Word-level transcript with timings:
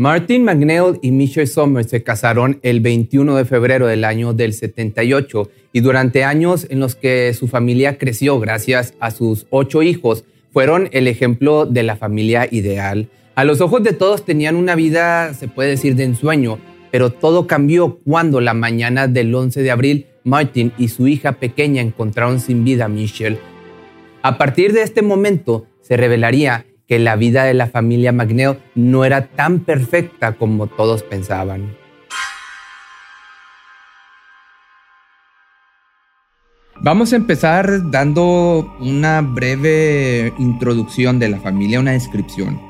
Martin 0.00 0.44
McNeil 0.44 0.98
y 1.02 1.10
Michelle 1.10 1.46
Summers 1.46 1.90
se 1.90 2.02
casaron 2.02 2.58
el 2.62 2.80
21 2.80 3.36
de 3.36 3.44
febrero 3.44 3.86
del 3.86 4.04
año 4.04 4.32
del 4.32 4.54
78 4.54 5.50
y 5.74 5.80
durante 5.80 6.24
años 6.24 6.66
en 6.70 6.80
los 6.80 6.94
que 6.94 7.34
su 7.34 7.48
familia 7.48 7.98
creció 7.98 8.40
gracias 8.40 8.94
a 8.98 9.10
sus 9.10 9.46
ocho 9.50 9.82
hijos, 9.82 10.24
fueron 10.54 10.88
el 10.92 11.06
ejemplo 11.06 11.66
de 11.66 11.82
la 11.82 11.96
familia 11.96 12.48
ideal. 12.50 13.10
A 13.34 13.44
los 13.44 13.60
ojos 13.60 13.82
de 13.82 13.92
todos 13.92 14.24
tenían 14.24 14.56
una 14.56 14.74
vida, 14.74 15.34
se 15.34 15.48
puede 15.48 15.68
decir, 15.68 15.96
de 15.96 16.04
ensueño, 16.04 16.58
pero 16.90 17.10
todo 17.10 17.46
cambió 17.46 17.98
cuando 18.02 18.40
la 18.40 18.54
mañana 18.54 19.06
del 19.06 19.34
11 19.34 19.62
de 19.62 19.70
abril 19.70 20.06
Martin 20.24 20.72
y 20.78 20.88
su 20.88 21.08
hija 21.08 21.32
pequeña 21.32 21.82
encontraron 21.82 22.40
sin 22.40 22.64
vida 22.64 22.86
a 22.86 22.88
Michelle. 22.88 23.38
A 24.22 24.38
partir 24.38 24.72
de 24.72 24.80
este 24.80 25.02
momento 25.02 25.66
se 25.82 25.98
revelaría 25.98 26.64
que 26.90 26.98
la 26.98 27.14
vida 27.14 27.44
de 27.44 27.54
la 27.54 27.68
familia 27.68 28.10
McNeil 28.10 28.58
no 28.74 29.04
era 29.04 29.28
tan 29.28 29.60
perfecta 29.60 30.32
como 30.32 30.66
todos 30.66 31.04
pensaban. 31.04 31.76
Vamos 36.80 37.12
a 37.12 37.16
empezar 37.16 37.92
dando 37.92 38.74
una 38.80 39.20
breve 39.20 40.32
introducción 40.40 41.20
de 41.20 41.28
la 41.28 41.38
familia, 41.38 41.78
una 41.78 41.92
descripción. 41.92 42.60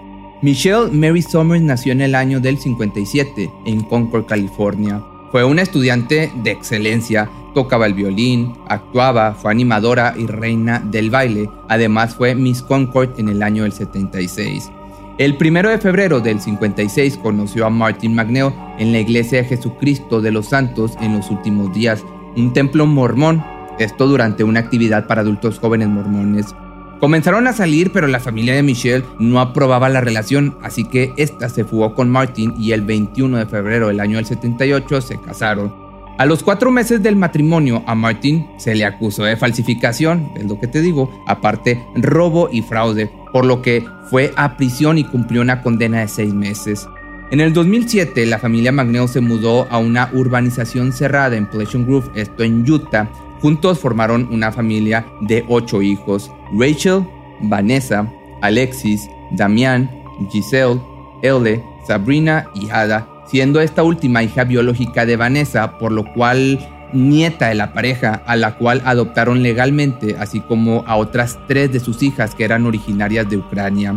Michelle 0.43 0.91
Mary 0.91 1.23
Summers 1.23 1.63
nació 1.63 1.93
en 1.93 2.03
el 2.03 2.15
año 2.15 2.41
del 2.41 2.59
57 2.59 3.51
en 3.65 3.81
Concord, 3.85 4.27
California. 4.27 5.03
Fue 5.31 5.45
una 5.45 5.63
estudiante 5.63 6.33
de 6.43 6.51
excelencia, 6.51 7.31
tocaba 7.55 7.87
el 7.87 7.95
violín, 7.95 8.53
actuaba, 8.69 9.33
fue 9.35 9.53
animadora 9.53 10.15
y 10.17 10.27
reina 10.27 10.81
del 10.81 11.11
baile. 11.11 11.49
Además 11.69 12.17
fue 12.17 12.35
Miss 12.35 12.63
Concord 12.63 13.19
en 13.19 13.29
el 13.29 13.43
año 13.43 13.63
del 13.63 13.73
76. 13.73 14.71
El 15.19 15.37
primero 15.37 15.69
de 15.69 15.79
febrero 15.79 16.19
del 16.21 16.41
56 16.41 17.19
conoció 17.19 17.67
a 17.67 17.71
Martin 17.71 18.15
McNeil 18.15 18.53
en 18.79 18.91
la 18.91 18.99
Iglesia 18.99 19.43
de 19.43 19.49
Jesucristo 19.49 20.21
de 20.21 20.33
los 20.33 20.47
Santos 20.47 20.97
en 21.01 21.17
los 21.17 21.31
últimos 21.31 21.73
días, 21.73 22.03
un 22.37 22.53
templo 22.53 22.87
mormón, 22.87 23.45
esto 23.79 24.09
durante 24.09 24.43
una 24.43 24.61
actividad 24.61 25.07
para 25.07 25.21
adultos 25.21 25.59
jóvenes 25.59 25.89
mormones. 25.89 26.55
Comenzaron 27.01 27.47
a 27.47 27.55
salir, 27.55 27.93
pero 27.93 28.07
la 28.09 28.21
familia 28.21 28.55
de 28.55 28.63
Michelle 28.63 29.07
no 29.19 29.41
aprobaba 29.41 29.89
la 29.89 30.03
relación, 30.03 30.59
así 30.63 30.85
que 30.85 31.15
esta 31.17 31.49
se 31.49 31.65
fugó 31.65 31.95
con 31.95 32.11
Martin 32.11 32.53
y 32.59 32.73
el 32.73 32.83
21 32.83 33.39
de 33.39 33.47
febrero 33.47 33.89
del 33.89 34.01
año 34.01 34.17
del 34.17 34.27
78 34.27 35.01
se 35.01 35.19
casaron. 35.19 35.75
A 36.19 36.27
los 36.27 36.43
cuatro 36.43 36.71
meses 36.71 37.03
del 37.03 37.17
matrimonio 37.17 37.83
a 37.87 37.95
Martin 37.95 38.47
se 38.59 38.75
le 38.75 38.85
acusó 38.85 39.25
de 39.25 39.39
falsificación, 39.39 40.31
es 40.37 40.45
lo 40.45 40.61
que 40.61 40.67
te 40.67 40.83
digo, 40.83 41.11
aparte 41.27 41.83
robo 41.95 42.51
y 42.53 42.61
fraude, 42.61 43.11
por 43.33 43.47
lo 43.47 43.63
que 43.63 43.83
fue 44.11 44.35
a 44.37 44.59
prisión 44.59 44.99
y 44.99 45.05
cumplió 45.05 45.41
una 45.41 45.63
condena 45.63 46.01
de 46.01 46.09
seis 46.09 46.35
meses. 46.35 46.87
En 47.31 47.41
el 47.41 47.55
2007 47.55 48.27
la 48.27 48.39
familia 48.39 48.73
Magneo 48.73 49.09
se 49.09 49.23
mudó 49.23 49.67
a 49.71 49.79
una 49.79 50.11
urbanización 50.13 50.93
cerrada 50.93 51.35
en 51.37 51.47
Pleasant 51.47 51.87
Grove, 51.87 52.11
esto 52.15 52.45
en 52.45 52.71
Utah, 52.71 53.09
Juntos 53.41 53.79
formaron 53.79 54.29
una 54.31 54.53
familia 54.53 55.07
de 55.23 55.47
ocho 55.49 55.81
hijos, 55.81 56.31
Rachel, 56.53 57.05
Vanessa, 57.41 58.11
Alexis, 58.43 59.09
Damián, 59.33 59.91
Giselle, 60.31 60.81
Elle, 61.23 61.63
Sabrina 61.87 62.49
y 62.55 62.71
Ada, 62.71 63.09
siendo 63.27 63.61
esta 63.61 63.83
última 63.83 64.23
hija 64.23 64.45
biológica 64.45 65.07
de 65.07 65.17
Vanessa, 65.17 65.79
por 65.79 65.93
lo 65.93 66.05
cual 66.13 66.59
nieta 66.93 67.49
de 67.49 67.55
la 67.55 67.73
pareja, 67.73 68.23
a 68.27 68.37
la 68.37 68.57
cual 68.57 68.83
adoptaron 68.85 69.43
legalmente, 69.43 70.17
así 70.19 70.41
como 70.41 70.85
a 70.87 70.97
otras 70.97 71.39
tres 71.47 71.73
de 71.73 71.81
sus 71.81 72.03
hijas 72.03 72.35
que 72.35 72.45
eran 72.45 72.67
originarias 72.67 73.29
de 73.29 73.37
Ucrania. 73.37 73.95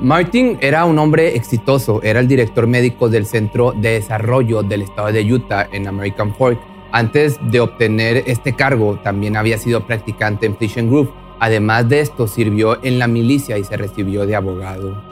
Martin 0.00 0.58
era 0.60 0.84
un 0.84 0.98
hombre 0.98 1.36
exitoso, 1.36 2.02
era 2.02 2.20
el 2.20 2.28
director 2.28 2.66
médico 2.66 3.08
del 3.08 3.26
Centro 3.26 3.72
de 3.72 3.92
Desarrollo 3.92 4.62
del 4.62 4.82
Estado 4.82 5.12
de 5.12 5.32
Utah 5.32 5.68
en 5.72 5.86
American 5.86 6.34
Fork 6.34 6.58
antes 6.92 7.38
de 7.50 7.60
obtener 7.60 8.24
este 8.26 8.54
cargo, 8.54 8.98
también 9.02 9.36
había 9.36 9.58
sido 9.58 9.86
practicante 9.86 10.46
en 10.46 10.56
Fish 10.56 10.76
Group. 10.76 11.12
Además 11.38 11.88
de 11.88 12.00
esto, 12.00 12.26
sirvió 12.26 12.82
en 12.82 12.98
la 12.98 13.06
milicia 13.06 13.58
y 13.58 13.64
se 13.64 13.76
recibió 13.76 14.26
de 14.26 14.36
abogado. 14.36 15.02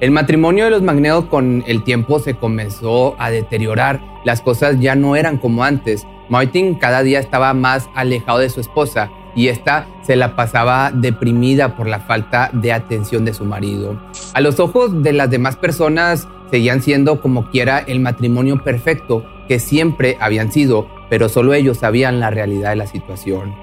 El 0.00 0.12
matrimonio 0.12 0.64
de 0.64 0.70
los 0.70 0.82
Magneos 0.82 1.26
con 1.26 1.62
el 1.66 1.84
tiempo 1.84 2.20
se 2.20 2.34
comenzó 2.34 3.16
a 3.18 3.30
deteriorar. 3.30 4.00
Las 4.24 4.40
cosas 4.40 4.80
ya 4.80 4.94
no 4.94 5.14
eran 5.14 5.36
como 5.36 5.62
antes. 5.62 6.06
Martin 6.30 6.74
cada 6.74 7.02
día 7.02 7.20
estaba 7.20 7.52
más 7.52 7.90
alejado 7.94 8.38
de 8.38 8.48
su 8.48 8.60
esposa 8.60 9.10
y 9.34 9.48
esta 9.48 9.86
se 10.02 10.16
la 10.16 10.36
pasaba 10.36 10.90
deprimida 10.90 11.76
por 11.76 11.86
la 11.86 12.00
falta 12.00 12.50
de 12.52 12.72
atención 12.72 13.24
de 13.24 13.34
su 13.34 13.44
marido. 13.44 14.00
A 14.32 14.40
los 14.40 14.58
ojos 14.58 15.02
de 15.02 15.12
las 15.12 15.30
demás 15.30 15.56
personas 15.56 16.28
seguían 16.50 16.82
siendo 16.82 17.20
como 17.20 17.50
quiera 17.50 17.78
el 17.78 18.00
matrimonio 18.00 18.62
perfecto, 18.62 19.24
que 19.48 19.58
siempre 19.58 20.16
habían 20.20 20.50
sido, 20.50 20.88
pero 21.08 21.28
solo 21.28 21.54
ellos 21.54 21.78
sabían 21.78 22.20
la 22.20 22.30
realidad 22.30 22.70
de 22.70 22.76
la 22.76 22.86
situación. 22.86 23.54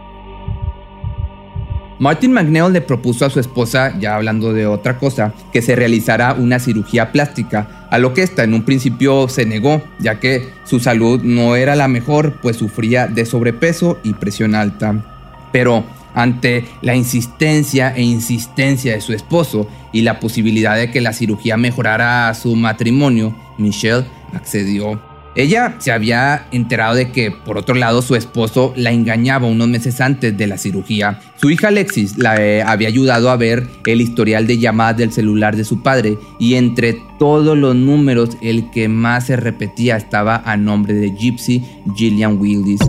Martin 2.00 2.32
McNeil 2.32 2.72
le 2.72 2.82
propuso 2.82 3.26
a 3.26 3.30
su 3.30 3.40
esposa, 3.40 3.98
ya 4.00 4.16
hablando 4.16 4.54
de 4.54 4.68
otra 4.68 5.00
cosa, 5.00 5.34
que 5.52 5.64
se 5.64 5.76
realizara 5.76 6.34
una 6.34 6.60
cirugía 6.60 7.12
plástica, 7.12 7.88
a 7.90 7.98
lo 7.98 8.14
que 8.14 8.22
ésta 8.22 8.44
en 8.44 8.54
un 8.54 8.64
principio 8.64 9.28
se 9.30 9.46
negó, 9.46 9.82
ya 10.00 10.20
que 10.20 10.50
su 10.64 10.80
salud 10.80 11.22
no 11.24 11.56
era 11.56 11.76
la 11.76 11.88
mejor, 11.88 12.40
pues 12.42 12.58
sufría 12.58 13.08
de 13.08 13.26
sobrepeso 13.26 13.98
y 14.04 14.14
presión 14.14 14.54
alta. 14.54 15.04
Pero 15.52 15.86
ante 16.14 16.66
la 16.82 16.96
insistencia 16.96 17.94
e 17.96 18.04
insistencia 18.04 18.94
de 18.94 19.02
su 19.02 19.14
esposo 19.14 19.68
y 19.92 20.02
la 20.02 20.20
posibilidad 20.20 20.76
de 20.76 20.92
que 20.92 21.02
la 21.02 21.14
cirugía 21.14 21.58
mejorara 21.58 22.34
su 22.34 22.56
matrimonio, 22.56 23.36
Michelle 23.58 24.06
accedió. 24.34 25.07
Ella 25.38 25.76
se 25.78 25.92
había 25.92 26.48
enterado 26.52 26.96
de 26.96 27.12
que, 27.12 27.30
por 27.30 27.60
otro 27.60 27.76
lado, 27.76 28.02
su 28.02 28.16
esposo 28.16 28.74
la 28.76 28.92
engañaba 28.92 29.46
unos 29.46 29.68
meses 29.68 30.02
antes 30.02 30.36
de 30.36 30.48
la 30.48 30.58
cirugía. 30.58 31.20
Su 31.36 31.52
hija 31.52 31.68
Alexis 31.68 32.18
la 32.18 32.42
eh, 32.42 32.64
había 32.64 32.88
ayudado 32.88 33.30
a 33.30 33.38
ver 33.38 33.68
el 33.86 34.02
historial 34.02 34.48
de 34.48 34.58
llamadas 34.58 34.98
del 34.98 35.12
celular 35.12 35.56
de 35.56 35.64
su 35.64 35.84
padre 35.84 36.18
y 36.40 36.56
entre 36.56 37.00
todos 37.20 37.56
los 37.56 37.76
números 37.76 38.36
el 38.42 38.72
que 38.72 38.90
más 38.90 39.28
se 39.28 39.36
repetía 39.36 39.96
estaba 39.96 40.42
a 40.44 40.58
nombre 40.58 40.96
de 40.96 41.12
Gypsy 41.12 41.64
Gillian 41.96 42.40
Willis. 42.40 42.82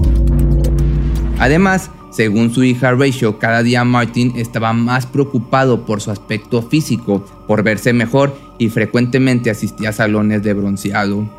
Además, 1.39 1.91
según 2.11 2.55
su 2.55 2.65
hija 2.65 2.93
Rachel, 2.93 3.37
cada 3.39 3.63
día 3.63 3.85
Martin 3.85 4.33
estaba 4.37 4.73
más 4.73 5.05
preocupado 5.05 5.85
por 5.85 6.01
su 6.01 6.11
aspecto 6.11 6.63
físico, 6.63 7.27
por 7.47 7.63
verse 7.63 7.93
mejor 7.93 8.35
y 8.57 8.71
frecuentemente 8.71 9.51
asistía 9.51 9.91
a 9.91 9.93
salones 9.93 10.43
de 10.43 10.55
bronceado. 10.55 11.38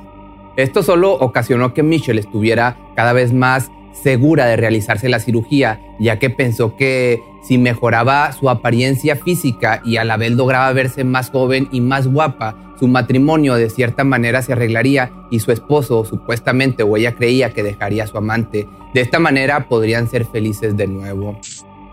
Esto 0.60 0.84
solo 0.84 1.14
ocasionó 1.14 1.74
que 1.74 1.84
Michelle 1.84 2.20
estuviera 2.20 2.78
cada 2.94 3.14
vez 3.14 3.32
más 3.32 3.72
segura 3.94 4.46
de 4.46 4.58
realizarse 4.58 5.08
la 5.08 5.20
cirugía, 5.20 5.80
ya 6.00 6.20
que 6.20 6.30
pensó 6.30 6.76
que 6.76 7.24
si 7.42 7.58
mejoraba 7.58 8.34
su 8.34 8.50
apariencia 8.50 9.16
física 9.16 9.82
y 9.86 9.96
a 9.96 10.04
la 10.04 10.18
vez 10.18 10.32
lograba 10.32 10.72
verse 10.74 11.06
más 11.06 11.30
joven 11.30 11.70
y 11.72 11.80
más 11.80 12.08
guapa, 12.08 12.76
su 12.78 12.90
matrimonio 12.90 13.56
de 13.56 13.70
cierta 13.70 14.04
manera 14.04 14.42
se 14.42 14.52
arreglaría 14.52 15.14
y 15.32 15.40
su 15.40 15.54
esposo 15.54 16.04
supuestamente 16.04 16.84
o 16.84 16.98
ella 16.98 17.16
creía 17.16 17.54
que 17.54 17.64
dejaría 17.64 18.04
a 18.04 18.08
su 18.08 18.18
amante. 18.18 18.68
De 18.94 19.00
esta 19.00 19.20
manera 19.20 19.70
podrían 19.70 20.10
ser 20.10 20.26
felices 20.26 20.76
de 20.76 20.88
nuevo. 20.88 21.40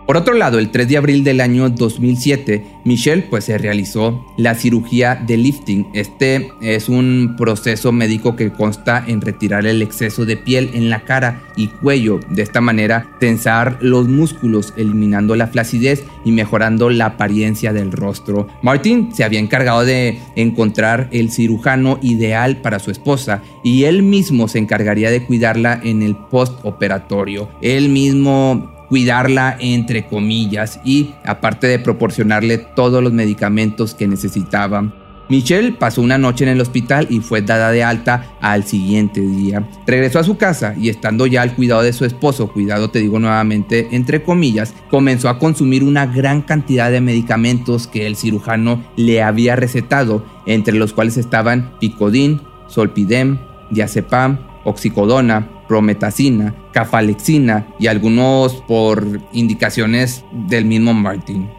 Por 0.07 0.15
otro 0.15 0.35
lado, 0.35 0.57
el 0.57 0.69
3 0.69 0.87
de 0.87 0.95
abril 0.95 1.25
del 1.25 1.41
año 1.41 1.69
2007, 1.69 2.65
Michelle 2.85 3.23
pues 3.23 3.43
se 3.43 3.57
realizó 3.57 4.25
la 4.37 4.55
cirugía 4.55 5.15
de 5.15 5.35
lifting. 5.35 5.89
Este 5.93 6.49
es 6.61 6.87
un 6.87 7.35
proceso 7.37 7.91
médico 7.91 8.37
que 8.37 8.53
consta 8.53 9.03
en 9.05 9.19
retirar 9.19 9.65
el 9.65 9.81
exceso 9.81 10.25
de 10.25 10.37
piel 10.37 10.69
en 10.73 10.89
la 10.89 11.01
cara 11.01 11.41
y 11.57 11.67
cuello. 11.67 12.21
De 12.29 12.41
esta 12.41 12.61
manera, 12.61 13.17
tensar 13.19 13.79
los 13.81 14.07
músculos, 14.07 14.73
eliminando 14.77 15.35
la 15.35 15.47
flacidez 15.47 16.05
y 16.23 16.31
mejorando 16.31 16.89
la 16.89 17.07
apariencia 17.07 17.73
del 17.73 17.91
rostro. 17.91 18.47
Martin 18.61 19.13
se 19.13 19.25
había 19.25 19.41
encargado 19.41 19.83
de 19.83 20.19
encontrar 20.37 21.09
el 21.11 21.31
cirujano 21.31 21.99
ideal 22.01 22.61
para 22.61 22.79
su 22.79 22.91
esposa 22.91 23.43
y 23.61 23.83
él 23.83 24.03
mismo 24.03 24.47
se 24.47 24.59
encargaría 24.59 25.11
de 25.11 25.25
cuidarla 25.25 25.81
en 25.83 26.01
el 26.01 26.15
postoperatorio. 26.15 27.49
Él 27.61 27.89
mismo 27.89 28.76
cuidarla 28.89 29.57
entre 29.59 30.05
comillas 30.05 30.79
y 30.83 31.13
aparte 31.25 31.67
de 31.67 31.79
proporcionarle 31.79 32.57
todos 32.57 33.03
los 33.03 33.13
medicamentos 33.13 33.93
que 33.93 34.07
necesitaba. 34.07 34.93
Michelle 35.29 35.73
pasó 35.73 36.01
una 36.01 36.17
noche 36.17 36.45
en 36.45 36.51
el 36.51 36.61
hospital 36.61 37.07
y 37.09 37.19
fue 37.19 37.41
dada 37.41 37.71
de 37.71 37.83
alta 37.83 38.37
al 38.39 38.63
siguiente 38.63 39.19
día. 39.19 39.67
Regresó 39.85 40.19
a 40.19 40.23
su 40.23 40.37
casa 40.37 40.73
y 40.79 40.87
estando 40.87 41.27
ya 41.27 41.41
al 41.41 41.53
cuidado 41.53 41.81
de 41.81 41.91
su 41.91 42.05
esposo, 42.05 42.47
cuidado 42.47 42.89
te 42.89 42.99
digo 42.99 43.19
nuevamente 43.19 43.89
entre 43.91 44.23
comillas, 44.23 44.73
comenzó 44.89 45.27
a 45.27 45.37
consumir 45.37 45.83
una 45.83 46.05
gran 46.05 46.41
cantidad 46.41 46.91
de 46.91 47.01
medicamentos 47.01 47.87
que 47.87 48.07
el 48.07 48.15
cirujano 48.15 48.83
le 48.95 49.21
había 49.21 49.57
recetado, 49.57 50.25
entre 50.45 50.75
los 50.75 50.93
cuales 50.93 51.17
estaban 51.17 51.71
Picodin, 51.79 52.41
Solpidem, 52.67 53.37
Diazepam, 53.69 54.39
Oxicodona, 54.63 55.56
prometacina, 55.67 56.55
cafalexina 56.71 57.67
y 57.79 57.87
algunos 57.87 58.55
por 58.67 59.05
indicaciones 59.33 60.23
del 60.31 60.65
mismo 60.65 60.93
Martin. 60.93 61.49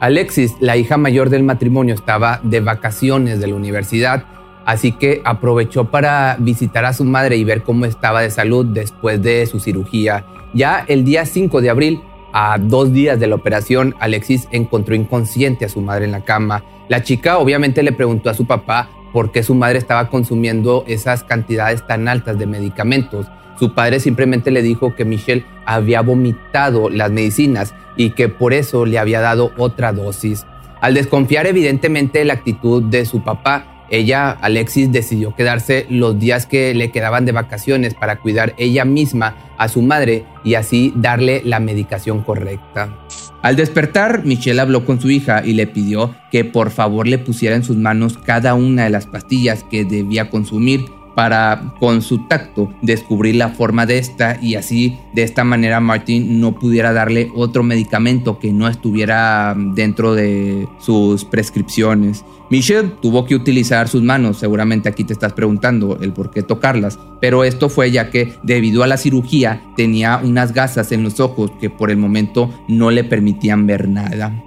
Alexis, 0.00 0.56
la 0.60 0.76
hija 0.76 0.96
mayor 0.96 1.30
del 1.30 1.44
matrimonio, 1.44 1.94
estaba 1.94 2.40
de 2.42 2.60
vacaciones 2.60 3.40
de 3.40 3.46
la 3.46 3.54
universidad, 3.54 4.24
así 4.66 4.92
que 4.92 5.22
aprovechó 5.24 5.90
para 5.90 6.36
visitar 6.38 6.84
a 6.84 6.92
su 6.92 7.04
madre 7.04 7.36
y 7.36 7.44
ver 7.44 7.62
cómo 7.62 7.86
estaba 7.86 8.20
de 8.20 8.30
salud 8.30 8.66
después 8.66 9.22
de 9.22 9.46
su 9.46 9.60
cirugía. 9.60 10.26
Ya 10.52 10.84
el 10.88 11.04
día 11.04 11.24
5 11.24 11.60
de 11.60 11.70
abril, 11.70 12.02
a 12.32 12.58
dos 12.58 12.92
días 12.92 13.18
de 13.20 13.28
la 13.28 13.36
operación, 13.36 13.94
Alexis 14.00 14.48
encontró 14.50 14.94
inconsciente 14.94 15.64
a 15.64 15.68
su 15.68 15.80
madre 15.80 16.04
en 16.04 16.12
la 16.12 16.24
cama. 16.24 16.64
La 16.88 17.02
chica 17.02 17.38
obviamente 17.38 17.82
le 17.82 17.92
preguntó 17.92 18.28
a 18.28 18.34
su 18.34 18.44
papá 18.44 18.90
por 19.12 19.30
qué 19.30 19.44
su 19.44 19.54
madre 19.54 19.78
estaba 19.78 20.10
consumiendo 20.10 20.84
esas 20.88 21.22
cantidades 21.22 21.86
tan 21.86 22.08
altas 22.08 22.36
de 22.36 22.46
medicamentos. 22.46 23.26
Su 23.58 23.74
padre 23.74 24.00
simplemente 24.00 24.50
le 24.50 24.62
dijo 24.62 24.94
que 24.94 25.04
Michelle 25.04 25.44
había 25.64 26.00
vomitado 26.00 26.90
las 26.90 27.10
medicinas 27.10 27.74
y 27.96 28.10
que 28.10 28.28
por 28.28 28.52
eso 28.52 28.86
le 28.86 28.98
había 28.98 29.20
dado 29.20 29.52
otra 29.56 29.92
dosis. 29.92 30.46
Al 30.80 30.94
desconfiar 30.94 31.46
evidentemente 31.46 32.18
de 32.18 32.24
la 32.26 32.34
actitud 32.34 32.82
de 32.82 33.06
su 33.06 33.22
papá, 33.22 33.74
ella, 33.90 34.30
Alexis, 34.30 34.90
decidió 34.90 35.34
quedarse 35.34 35.86
los 35.90 36.18
días 36.18 36.46
que 36.46 36.74
le 36.74 36.90
quedaban 36.90 37.26
de 37.26 37.32
vacaciones 37.32 37.94
para 37.94 38.16
cuidar 38.16 38.54
ella 38.56 38.84
misma 38.84 39.36
a 39.58 39.68
su 39.68 39.82
madre 39.82 40.24
y 40.42 40.54
así 40.54 40.92
darle 40.96 41.42
la 41.44 41.60
medicación 41.60 42.22
correcta. 42.22 42.96
Al 43.42 43.56
despertar, 43.56 44.24
Michelle 44.24 44.60
habló 44.60 44.86
con 44.86 45.00
su 45.00 45.10
hija 45.10 45.44
y 45.44 45.52
le 45.52 45.66
pidió 45.66 46.14
que 46.30 46.44
por 46.44 46.70
favor 46.70 47.06
le 47.06 47.18
pusiera 47.18 47.56
en 47.56 47.62
sus 47.62 47.76
manos 47.76 48.18
cada 48.18 48.54
una 48.54 48.84
de 48.84 48.90
las 48.90 49.06
pastillas 49.06 49.64
que 49.64 49.84
debía 49.84 50.30
consumir 50.30 50.86
para 51.14 51.74
con 51.78 52.02
su 52.02 52.26
tacto 52.26 52.72
descubrir 52.82 53.36
la 53.36 53.50
forma 53.50 53.86
de 53.86 53.98
esta 53.98 54.38
y 54.40 54.54
así 54.56 54.98
de 55.12 55.22
esta 55.22 55.44
manera 55.44 55.80
Martin 55.80 56.40
no 56.40 56.54
pudiera 56.54 56.92
darle 56.92 57.30
otro 57.34 57.62
medicamento 57.62 58.38
que 58.38 58.52
no 58.52 58.68
estuviera 58.68 59.54
dentro 59.56 60.14
de 60.14 60.68
sus 60.78 61.24
prescripciones. 61.24 62.24
Michelle 62.50 62.92
tuvo 63.00 63.24
que 63.24 63.34
utilizar 63.34 63.88
sus 63.88 64.02
manos, 64.02 64.38
seguramente 64.38 64.88
aquí 64.88 65.04
te 65.04 65.14
estás 65.14 65.32
preguntando 65.32 65.98
el 66.00 66.12
por 66.12 66.30
qué 66.30 66.42
tocarlas, 66.42 66.98
pero 67.20 67.42
esto 67.42 67.68
fue 67.68 67.90
ya 67.90 68.10
que 68.10 68.34
debido 68.42 68.82
a 68.82 68.86
la 68.86 68.98
cirugía 68.98 69.62
tenía 69.76 70.20
unas 70.22 70.52
gasas 70.52 70.92
en 70.92 71.02
los 71.02 71.20
ojos 71.20 71.50
que 71.60 71.70
por 71.70 71.90
el 71.90 71.96
momento 71.96 72.50
no 72.68 72.90
le 72.90 73.02
permitían 73.02 73.66
ver 73.66 73.88
nada. 73.88 74.43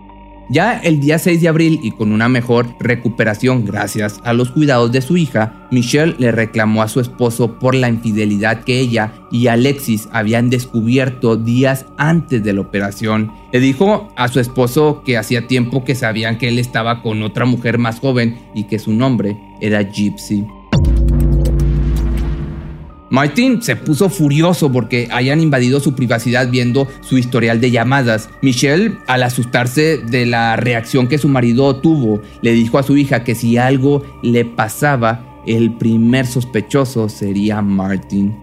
Ya 0.49 0.77
el 0.77 1.01
día 1.01 1.19
6 1.19 1.41
de 1.41 1.49
abril 1.49 1.79
y 1.83 1.91
con 1.91 2.13
una 2.13 2.29
mejor 2.29 2.67
recuperación 2.79 3.65
gracias 3.65 4.21
a 4.23 4.31
los 4.31 4.51
cuidados 4.51 4.93
de 4.93 5.01
su 5.01 5.17
hija, 5.17 5.67
Michelle 5.71 6.15
le 6.17 6.31
reclamó 6.31 6.81
a 6.81 6.87
su 6.87 7.01
esposo 7.01 7.59
por 7.59 7.75
la 7.75 7.89
infidelidad 7.89 8.63
que 8.63 8.79
ella 8.79 9.11
y 9.29 9.47
Alexis 9.47 10.07
habían 10.13 10.49
descubierto 10.49 11.35
días 11.35 11.85
antes 11.97 12.43
de 12.45 12.53
la 12.53 12.61
operación. 12.61 13.33
Le 13.51 13.59
dijo 13.59 14.07
a 14.15 14.29
su 14.29 14.39
esposo 14.39 15.03
que 15.05 15.17
hacía 15.17 15.47
tiempo 15.47 15.83
que 15.83 15.95
sabían 15.95 16.37
que 16.37 16.47
él 16.47 16.59
estaba 16.59 17.01
con 17.01 17.23
otra 17.23 17.43
mujer 17.43 17.77
más 17.77 17.99
joven 17.99 18.37
y 18.55 18.65
que 18.65 18.79
su 18.79 18.93
nombre 18.93 19.37
era 19.59 19.81
Gypsy. 19.81 20.45
Martin 23.09 23.61
se 23.61 23.75
puso 23.75 24.09
furioso 24.09 24.71
porque 24.71 25.07
hayan 25.11 25.39
invadido 25.39 25.79
su 25.79 25.95
privacidad 25.95 26.49
viendo 26.49 26.87
su 27.01 27.17
historial 27.17 27.61
de 27.61 27.71
llamadas. 27.71 28.29
Michelle, 28.41 28.97
al 29.07 29.23
asustarse 29.23 29.99
de 29.99 30.25
la 30.25 30.57
reacción 30.57 31.07
que 31.07 31.17
su 31.17 31.29
marido 31.29 31.77
tuvo, 31.77 32.21
le 32.41 32.51
dijo 32.51 32.77
a 32.77 32.83
su 32.83 32.97
hija 32.97 33.23
que 33.23 33.35
si 33.35 33.57
algo 33.57 34.03
le 34.21 34.43
pasaba, 34.43 35.41
el 35.45 35.77
primer 35.77 36.25
sospechoso 36.27 37.07
sería 37.07 37.61
Martin. 37.61 38.35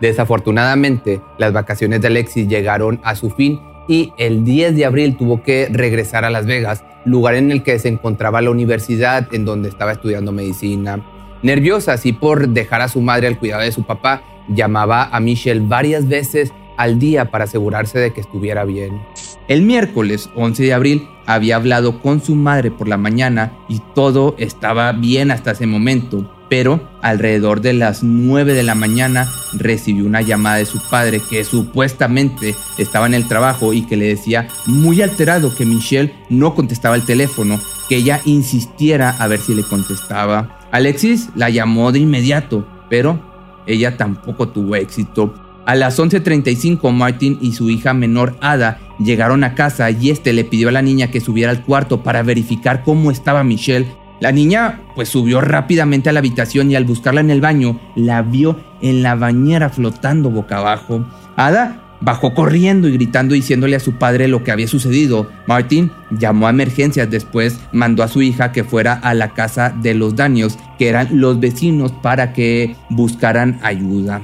Desafortunadamente, 0.00 1.22
las 1.38 1.52
vacaciones 1.52 2.02
de 2.02 2.08
Alexis 2.08 2.46
llegaron 2.46 3.00
a 3.02 3.16
su 3.16 3.30
fin 3.30 3.58
y 3.88 4.12
el 4.18 4.44
10 4.44 4.76
de 4.76 4.84
abril 4.84 5.16
tuvo 5.16 5.42
que 5.42 5.68
regresar 5.72 6.24
a 6.24 6.30
Las 6.30 6.46
Vegas, 6.46 6.84
lugar 7.06 7.34
en 7.34 7.50
el 7.50 7.62
que 7.62 7.78
se 7.78 7.88
encontraba 7.88 8.42
la 8.42 8.50
universidad 8.50 9.26
en 9.32 9.46
donde 9.46 9.70
estaba 9.70 9.92
estudiando 9.92 10.30
medicina. 10.30 11.02
Nerviosa 11.42 11.92
así 11.92 12.12
por 12.12 12.48
dejar 12.48 12.80
a 12.80 12.88
su 12.88 13.00
madre 13.00 13.28
al 13.28 13.38
cuidado 13.38 13.62
de 13.62 13.72
su 13.72 13.84
papá, 13.84 14.22
llamaba 14.48 15.08
a 15.12 15.20
Michelle 15.20 15.60
varias 15.66 16.08
veces 16.08 16.52
al 16.76 16.98
día 16.98 17.30
para 17.30 17.44
asegurarse 17.44 17.98
de 17.98 18.12
que 18.12 18.20
estuviera 18.20 18.64
bien. 18.64 19.02
El 19.48 19.62
miércoles 19.62 20.30
11 20.36 20.62
de 20.62 20.74
abril 20.74 21.08
había 21.26 21.56
hablado 21.56 22.00
con 22.00 22.22
su 22.22 22.34
madre 22.34 22.70
por 22.70 22.88
la 22.88 22.96
mañana 22.96 23.52
y 23.68 23.80
todo 23.94 24.34
estaba 24.38 24.92
bien 24.92 25.30
hasta 25.30 25.50
ese 25.50 25.66
momento, 25.66 26.32
pero 26.48 26.88
alrededor 27.02 27.60
de 27.60 27.72
las 27.72 28.02
9 28.02 28.54
de 28.54 28.62
la 28.62 28.74
mañana 28.74 29.28
recibió 29.54 30.06
una 30.06 30.22
llamada 30.22 30.56
de 30.56 30.66
su 30.66 30.80
padre 30.88 31.20
que 31.20 31.44
supuestamente 31.44 32.54
estaba 32.78 33.06
en 33.06 33.14
el 33.14 33.26
trabajo 33.26 33.72
y 33.72 33.82
que 33.82 33.96
le 33.96 34.06
decía 34.06 34.48
muy 34.66 35.02
alterado 35.02 35.54
que 35.54 35.66
Michelle 35.66 36.14
no 36.30 36.54
contestaba 36.54 36.96
el 36.96 37.04
teléfono, 37.04 37.58
que 37.88 37.96
ella 37.96 38.20
insistiera 38.24 39.10
a 39.18 39.26
ver 39.26 39.40
si 39.40 39.54
le 39.54 39.62
contestaba. 39.62 40.57
Alexis 40.70 41.30
la 41.34 41.50
llamó 41.50 41.92
de 41.92 42.00
inmediato, 42.00 42.66
pero 42.90 43.20
ella 43.66 43.96
tampoco 43.96 44.48
tuvo 44.48 44.76
éxito. 44.76 45.34
A 45.66 45.74
las 45.74 45.98
11.35 45.98 46.92
Martin 46.92 47.38
y 47.40 47.52
su 47.52 47.68
hija 47.68 47.92
menor 47.92 48.36
Ada 48.40 48.80
llegaron 48.98 49.44
a 49.44 49.54
casa 49.54 49.90
y 49.90 50.10
este 50.10 50.32
le 50.32 50.44
pidió 50.44 50.70
a 50.70 50.72
la 50.72 50.82
niña 50.82 51.10
que 51.10 51.20
subiera 51.20 51.50
al 51.50 51.62
cuarto 51.62 52.02
para 52.02 52.22
verificar 52.22 52.82
cómo 52.84 53.10
estaba 53.10 53.44
Michelle. 53.44 53.86
La 54.20 54.32
niña 54.32 54.80
pues 54.94 55.10
subió 55.10 55.40
rápidamente 55.40 56.08
a 56.08 56.12
la 56.12 56.18
habitación 56.20 56.70
y 56.70 56.76
al 56.76 56.84
buscarla 56.84 57.20
en 57.20 57.30
el 57.30 57.40
baño 57.40 57.78
la 57.94 58.22
vio 58.22 58.58
en 58.80 59.02
la 59.02 59.14
bañera 59.14 59.68
flotando 59.68 60.30
boca 60.30 60.58
abajo. 60.58 61.04
Ada 61.36 61.87
Bajó 62.00 62.34
corriendo 62.34 62.88
y 62.88 62.92
gritando 62.92 63.34
diciéndole 63.34 63.76
a 63.76 63.80
su 63.80 63.94
padre 63.94 64.28
lo 64.28 64.44
que 64.44 64.52
había 64.52 64.68
sucedido. 64.68 65.30
Martin 65.46 65.90
llamó 66.10 66.46
a 66.46 66.50
emergencias, 66.50 67.10
después 67.10 67.58
mandó 67.72 68.02
a 68.02 68.08
su 68.08 68.22
hija 68.22 68.52
que 68.52 68.64
fuera 68.64 68.94
a 68.94 69.14
la 69.14 69.30
casa 69.30 69.74
de 69.82 69.94
los 69.94 70.14
daños, 70.14 70.58
que 70.78 70.88
eran 70.88 71.20
los 71.20 71.40
vecinos, 71.40 71.92
para 71.92 72.32
que 72.32 72.76
buscaran 72.88 73.58
ayuda. 73.62 74.22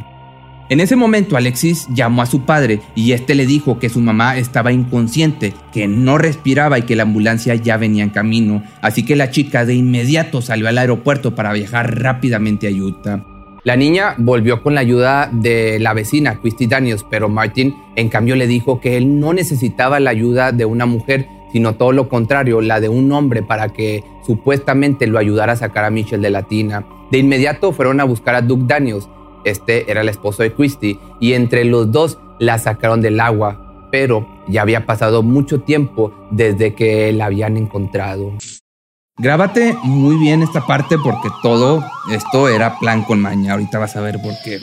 En 0.71 0.81
ese 0.81 0.97
momento 0.97 1.37
Alexis 1.37 1.87
llamó 1.91 2.23
a 2.23 2.27
su 2.27 2.47
padre 2.47 2.81
y 2.95 3.13
este 3.13 3.35
le 3.35 3.45
dijo 3.45 3.79
que 3.79 3.91
su 3.91 4.01
mamá 4.01 4.39
estaba 4.39 4.73
inconsciente, 4.73 5.53
que 5.73 5.87
no 5.87 6.17
respiraba 6.17 6.79
y 6.79 6.83
que 6.83 6.97
la 6.97 7.03
ambulancia 7.03 7.55
ya 7.55 7.77
venía 7.77 8.03
en 8.03 8.11
camino, 8.11 8.63
así 8.81 9.05
que 9.05 9.15
la 9.15 9.31
chica 9.31 9.67
de 9.67 9.75
inmediato 9.75 10.41
salió 10.41 10.67
al 10.67 10.79
aeropuerto 10.79 11.35
para 11.35 11.53
viajar 11.53 12.01
rápidamente 12.01 12.67
a 12.67 12.71
Utah. 12.71 13.34
La 13.65 13.77
niña 13.77 14.15
volvió 14.19 14.63
con 14.63 14.75
la 14.75 14.83
ayuda 14.83 15.31
de 15.33 15.79
la 15.81 15.95
vecina, 15.95 16.39
Christy 16.39 16.67
Daniels, 16.67 17.07
pero 17.09 17.31
Martin 17.31 17.75
en 17.97 18.11
cambio 18.11 18.37
le 18.37 18.47
dijo 18.47 18.79
que 18.79 18.99
él 18.99 19.19
no 19.19 19.33
necesitaba 19.33 20.01
la 20.01 20.11
ayuda 20.11 20.53
de 20.53 20.67
una 20.67 20.85
mujer, 20.85 21.27
sino 21.51 21.75
todo 21.75 21.93
lo 21.93 22.11
contrario, 22.11 22.61
la 22.61 22.81
de 22.81 22.91
un 22.91 23.11
hombre 23.11 23.43
para 23.43 23.71
que 23.71 24.05
supuestamente 24.27 25.07
lo 25.07 25.19
ayudara 25.19 25.55
a 25.55 25.57
sacar 25.57 25.87
a 25.87 25.91
Michelle 25.91 26.23
de 26.23 26.29
la 26.29 26.43
tina. 26.43 26.85
De 27.11 27.17
inmediato 27.17 27.73
fueron 27.73 28.01
a 28.01 28.05
buscar 28.05 28.35
a 28.35 28.43
Doug 28.43 28.67
Daniels, 28.67 29.09
este 29.45 29.91
era 29.91 30.03
el 30.03 30.11
esposo 30.11 30.43
de 30.43 30.53
Christy, 30.53 30.99
y 31.19 31.33
entre 31.33 31.65
los 31.65 31.91
dos 31.91 32.19
la 32.39 32.59
sacaron 32.59 33.01
del 33.01 33.19
agua, 33.19 33.89
pero 33.91 34.29
ya 34.47 34.61
había 34.61 34.85
pasado 34.85 35.23
mucho 35.23 35.63
tiempo 35.63 36.13
desde 36.31 36.75
que 36.75 37.13
la 37.13 37.27
habían 37.27 37.57
encontrado. 37.57 38.35
Grábate 39.17 39.77
muy 39.85 40.17
bien 40.17 40.43
esta 40.43 40.67
parte 40.67 40.97
porque 40.99 41.29
todo 41.41 41.85
esto 42.11 42.49
era 42.49 42.79
plan 42.81 43.05
con 43.05 43.21
maña. 43.21 43.53
Ahorita 43.53 43.79
vas 43.79 43.95
a 43.97 44.01
ver 44.01 44.21
por 44.21 44.35
qué. 44.45 44.59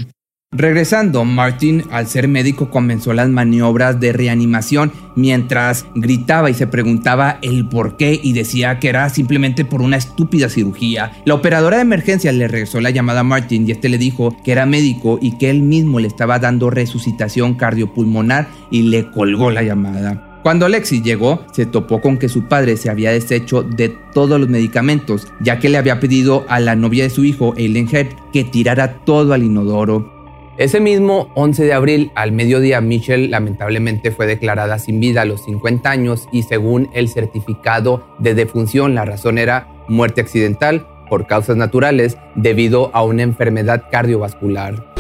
Regresando, 0.54 1.24
Martin, 1.24 1.86
al 1.92 2.08
ser 2.08 2.28
médico, 2.28 2.70
comenzó 2.70 3.14
las 3.14 3.30
maniobras 3.30 4.02
de 4.02 4.12
reanimación 4.12 4.92
mientras 5.16 5.86
gritaba 5.96 6.50
y 6.50 6.54
se 6.54 6.68
preguntaba 6.68 7.40
el 7.42 7.70
por 7.70 7.96
qué 7.96 8.20
y 8.22 8.34
decía 8.34 8.78
que 8.78 8.90
era 8.90 9.08
simplemente 9.08 9.64
por 9.64 9.82
una 9.82 9.96
estúpida 9.96 10.50
cirugía. 10.50 11.14
La 11.24 11.36
operadora 11.36 11.78
de 11.78 11.84
emergencia 11.84 12.34
le 12.34 12.50
regresó 12.50 12.82
la 12.82 12.90
llamada 12.90 13.22
a 13.22 13.24
Martin 13.24 13.66
y 13.66 13.72
este 13.72 13.88
le 13.88 13.98
dijo 13.98 14.36
que 14.44 14.52
era 14.52 14.66
médico 14.66 15.18
y 15.22 15.38
que 15.38 15.50
él 15.50 15.62
mismo 15.62 16.02
le 16.02 16.10
estaba 16.10 16.40
dando 16.40 16.70
resucitación 16.70 17.54
cardiopulmonar 17.54 18.50
y 18.70 18.82
le 18.82 19.10
colgó 19.10 19.52
la 19.52 19.64
llamada. 19.64 20.31
Cuando 20.44 20.66
Alexis 20.66 21.04
llegó, 21.04 21.46
se 21.52 21.68
topó 21.68 22.02
con 22.02 22.18
que 22.18 22.28
su 22.28 22.46
padre 22.48 22.76
se 22.76 22.90
había 22.90 23.12
deshecho 23.12 23.62
de 23.62 23.90
todos 23.90 24.40
los 24.40 24.50
medicamentos, 24.50 25.28
ya 25.40 25.60
que 25.60 25.70
le 25.70 25.78
había 25.78 26.00
pedido 26.00 26.46
a 26.48 26.60
la 26.60 26.76
novia 26.76 27.04
de 27.04 27.12
su 27.12 27.24
hijo, 27.24 27.54
Eileen 27.58 27.88
Head, 27.92 28.08
que 28.34 28.44
tirara 28.44 29.00
todo 29.06 29.34
al 29.34 29.44
inodoro. 29.44 30.20
Ese 30.58 30.80
mismo 30.80 31.32
11 31.36 31.64
de 31.64 31.74
abril, 31.74 32.12
al 32.16 32.32
mediodía, 32.32 32.82
Michelle 32.82 33.30
lamentablemente 33.30 34.12
fue 34.12 34.26
declarada 34.26 34.80
sin 34.80 35.00
vida 35.00 35.22
a 35.22 35.26
los 35.26 35.44
50 35.46 35.90
años 35.90 36.28
y 36.32 36.44
según 36.44 36.90
el 36.94 37.08
certificado 37.08 38.04
de 38.18 38.34
defunción, 38.34 38.96
la 38.96 39.06
razón 39.06 39.38
era 39.38 39.70
muerte 39.88 40.22
accidental 40.22 40.88
por 41.10 41.28
causas 41.28 41.56
naturales 41.56 42.18
debido 42.36 42.90
a 42.96 43.04
una 43.04 43.22
enfermedad 43.22 43.86
cardiovascular. 43.92 44.92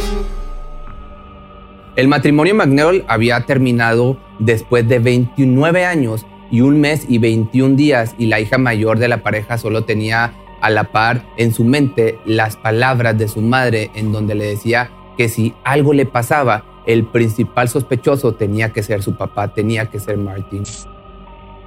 El 2.01 2.07
matrimonio 2.07 2.55
McNeil 2.55 3.03
había 3.07 3.41
terminado 3.41 4.17
después 4.39 4.87
de 4.87 4.97
29 4.97 5.85
años 5.85 6.25
y 6.49 6.61
un 6.61 6.81
mes 6.81 7.05
y 7.07 7.19
21 7.19 7.75
días 7.75 8.15
y 8.17 8.25
la 8.25 8.39
hija 8.39 8.57
mayor 8.57 8.97
de 8.97 9.07
la 9.07 9.21
pareja 9.21 9.59
solo 9.59 9.83
tenía 9.83 10.33
a 10.61 10.71
la 10.71 10.85
par 10.85 11.23
en 11.37 11.53
su 11.53 11.63
mente 11.63 12.17
las 12.25 12.57
palabras 12.57 13.19
de 13.19 13.27
su 13.27 13.41
madre 13.41 13.91
en 13.93 14.11
donde 14.11 14.33
le 14.33 14.45
decía 14.45 14.89
que 15.15 15.29
si 15.29 15.53
algo 15.63 15.93
le 15.93 16.07
pasaba, 16.07 16.63
el 16.87 17.05
principal 17.05 17.69
sospechoso 17.69 18.33
tenía 18.33 18.73
que 18.73 18.81
ser 18.81 19.03
su 19.03 19.15
papá, 19.15 19.53
tenía 19.53 19.85
que 19.85 19.99
ser 19.99 20.17
Martin. 20.17 20.63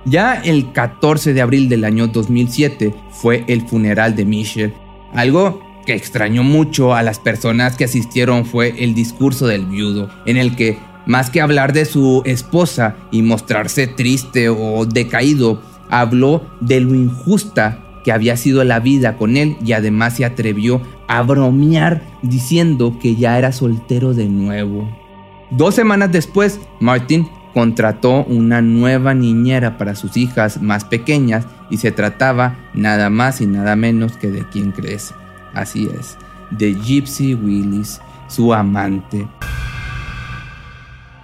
Ya 0.04 0.42
el 0.42 0.72
14 0.72 1.32
de 1.32 1.42
abril 1.42 1.68
del 1.68 1.84
año 1.84 2.08
2007 2.08 2.92
fue 3.12 3.44
el 3.46 3.68
funeral 3.68 4.16
de 4.16 4.24
Michelle, 4.24 4.74
algo 5.12 5.60
que 5.84 5.94
extrañó 5.94 6.42
mucho 6.42 6.94
a 6.94 7.02
las 7.02 7.18
personas 7.18 7.76
que 7.76 7.84
asistieron 7.84 8.44
fue 8.44 8.84
el 8.84 8.94
discurso 8.94 9.46
del 9.46 9.66
viudo, 9.66 10.08
en 10.26 10.36
el 10.36 10.56
que, 10.56 10.78
más 11.06 11.30
que 11.30 11.40
hablar 11.40 11.72
de 11.72 11.84
su 11.84 12.22
esposa 12.24 12.96
y 13.10 13.22
mostrarse 13.22 13.86
triste 13.86 14.48
o 14.48 14.86
decaído, 14.86 15.62
habló 15.90 16.42
de 16.60 16.80
lo 16.80 16.94
injusta 16.94 17.80
que 18.04 18.12
había 18.12 18.36
sido 18.36 18.64
la 18.64 18.80
vida 18.80 19.16
con 19.16 19.36
él 19.36 19.56
y 19.64 19.72
además 19.72 20.16
se 20.16 20.24
atrevió 20.24 20.82
a 21.08 21.22
bromear 21.22 22.02
diciendo 22.22 22.98
que 23.00 23.16
ya 23.16 23.38
era 23.38 23.52
soltero 23.52 24.14
de 24.14 24.28
nuevo. 24.28 24.88
Dos 25.50 25.74
semanas 25.74 26.12
después, 26.12 26.60
Martin 26.80 27.28
contrató 27.54 28.24
una 28.24 28.60
nueva 28.60 29.14
niñera 29.14 29.78
para 29.78 29.94
sus 29.94 30.16
hijas 30.16 30.60
más 30.60 30.84
pequeñas 30.84 31.46
y 31.70 31.78
se 31.78 31.92
trataba 31.92 32.56
nada 32.74 33.10
más 33.10 33.40
y 33.40 33.46
nada 33.46 33.76
menos 33.76 34.16
que 34.16 34.30
de 34.30 34.46
quien 34.48 34.72
crees 34.72 35.14
Así 35.54 35.88
es, 35.98 36.16
de 36.50 36.74
Gypsy 36.74 37.34
Willis, 37.34 38.00
su 38.28 38.52
amante. 38.52 39.26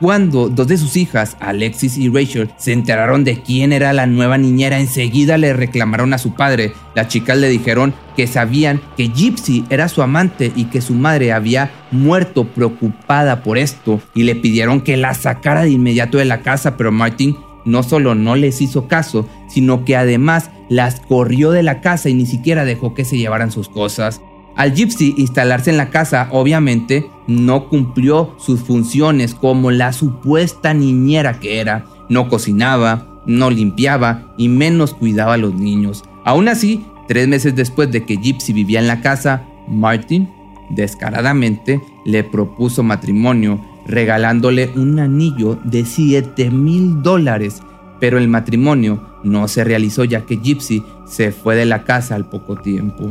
Cuando 0.01 0.49
dos 0.49 0.67
de 0.67 0.79
sus 0.79 0.97
hijas, 0.97 1.37
Alexis 1.41 1.99
y 1.99 2.09
Rachel, 2.09 2.49
se 2.57 2.73
enteraron 2.73 3.23
de 3.23 3.43
quién 3.43 3.71
era 3.71 3.93
la 3.93 4.07
nueva 4.07 4.39
niñera, 4.39 4.81
enseguida 4.81 5.37
le 5.37 5.53
reclamaron 5.53 6.15
a 6.15 6.19
su 6.19 6.35
padre. 6.35 6.73
Las 6.95 7.09
chicas 7.09 7.37
le 7.37 7.51
dijeron 7.51 7.93
que 8.17 8.27
sabían 8.27 8.81
que 8.97 9.09
Gypsy 9.09 9.67
era 9.69 9.91
su 9.91 10.01
amante 10.01 10.53
y 10.57 10.65
que 10.65 10.81
su 10.81 10.95
madre 10.95 11.35
había 11.35 11.71
muerto 11.91 12.45
preocupada 12.45 13.43
por 13.43 13.59
esto 13.59 14.01
y 14.15 14.23
le 14.23 14.37
pidieron 14.37 14.81
que 14.81 14.97
la 14.97 15.13
sacara 15.13 15.65
de 15.65 15.71
inmediato 15.71 16.17
de 16.17 16.25
la 16.25 16.41
casa, 16.41 16.79
pero 16.79 16.93
Martin 16.93 17.37
no 17.64 17.83
solo 17.83 18.14
no 18.14 18.37
les 18.37 18.61
hizo 18.61 18.88
caso, 18.88 19.26
sino 19.49 19.85
que 19.85 19.97
además 19.97 20.50
las 20.69 21.00
corrió 21.00 21.50
de 21.50 21.62
la 21.62 21.81
casa 21.81 22.09
y 22.09 22.14
ni 22.14 22.26
siquiera 22.26 22.64
dejó 22.64 22.95
que 22.95 23.05
se 23.05 23.19
llevaran 23.19 23.50
sus 23.50 23.69
cosas. 23.69 24.21
Al 24.57 24.75
Gypsy 24.75 25.14
instalarse 25.17 25.71
en 25.71 25.76
la 25.76 25.90
casa, 25.90 26.29
obviamente, 26.33 27.07
no 27.26 27.69
cumplió 27.69 28.35
sus 28.38 28.61
funciones 28.61 29.35
como 29.35 29.71
la 29.71 29.93
supuesta 29.93 30.75
niñera 30.75 31.40
que 31.40 31.61
era. 31.61 31.87
No 32.09 32.29
cocinaba, 32.29 33.23
no 33.26 33.50
limpiaba 33.50 34.35
y 34.37 34.49
menos 34.49 34.95
cuidaba 34.95 35.35
a 35.35 35.38
los 35.38 35.55
niños. 35.55 36.05
Aún 36.25 36.49
así, 36.49 36.85
tres 37.09 37.29
meses 37.29 37.55
después 37.55 37.90
de 37.90 38.05
que 38.05 38.17
Gypsy 38.17 38.52
vivía 38.52 38.81
en 38.81 38.88
la 38.88 39.00
casa, 39.00 39.47
Martin, 39.69 40.29
descaradamente, 40.71 41.81
le 42.05 42.25
propuso 42.25 42.83
matrimonio 42.83 43.61
regalándole 43.90 44.73
un 44.76 44.99
anillo 44.99 45.59
de 45.64 45.85
7 45.85 46.50
mil 46.50 47.02
dólares, 47.02 47.62
pero 47.99 48.18
el 48.18 48.28
matrimonio 48.28 49.02
no 49.23 49.49
se 49.49 49.64
realizó 49.64 50.04
ya 50.04 50.25
que 50.25 50.37
Gypsy 50.37 50.82
se 51.06 51.32
fue 51.32 51.56
de 51.56 51.66
la 51.66 51.85
casa 51.85 52.14
al 52.14 52.25
poco 52.28 52.56
tiempo. 52.56 53.11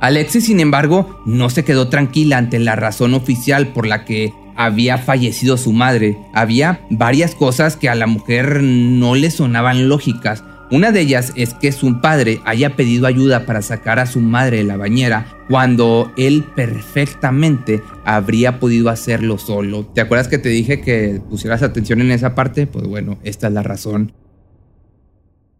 Alexis, 0.00 0.44
sin 0.44 0.60
embargo, 0.60 1.22
no 1.24 1.48
se 1.50 1.64
quedó 1.64 1.88
tranquila 1.88 2.38
ante 2.38 2.58
la 2.58 2.76
razón 2.76 3.14
oficial 3.14 3.68
por 3.68 3.86
la 3.86 4.04
que 4.04 4.32
había 4.56 4.98
fallecido 4.98 5.56
su 5.56 5.72
madre. 5.72 6.18
Había 6.34 6.80
varias 6.90 7.34
cosas 7.34 7.76
que 7.76 7.88
a 7.88 7.94
la 7.94 8.06
mujer 8.06 8.62
no 8.62 9.14
le 9.14 9.30
sonaban 9.30 9.88
lógicas, 9.88 10.44
una 10.74 10.90
de 10.90 11.00
ellas 11.00 11.32
es 11.36 11.54
que 11.54 11.70
su 11.70 12.00
padre 12.00 12.40
haya 12.44 12.74
pedido 12.74 13.06
ayuda 13.06 13.46
para 13.46 13.62
sacar 13.62 14.00
a 14.00 14.06
su 14.06 14.20
madre 14.20 14.56
de 14.56 14.64
la 14.64 14.76
bañera 14.76 15.38
cuando 15.48 16.12
él 16.16 16.44
perfectamente 16.56 17.80
habría 18.04 18.58
podido 18.58 18.90
hacerlo 18.90 19.38
solo. 19.38 19.86
¿Te 19.86 20.00
acuerdas 20.00 20.26
que 20.26 20.38
te 20.38 20.48
dije 20.48 20.80
que 20.80 21.20
pusieras 21.30 21.62
atención 21.62 22.00
en 22.00 22.10
esa 22.10 22.34
parte? 22.34 22.66
Pues 22.66 22.88
bueno, 22.88 23.18
esta 23.22 23.46
es 23.46 23.52
la 23.52 23.62
razón. 23.62 24.12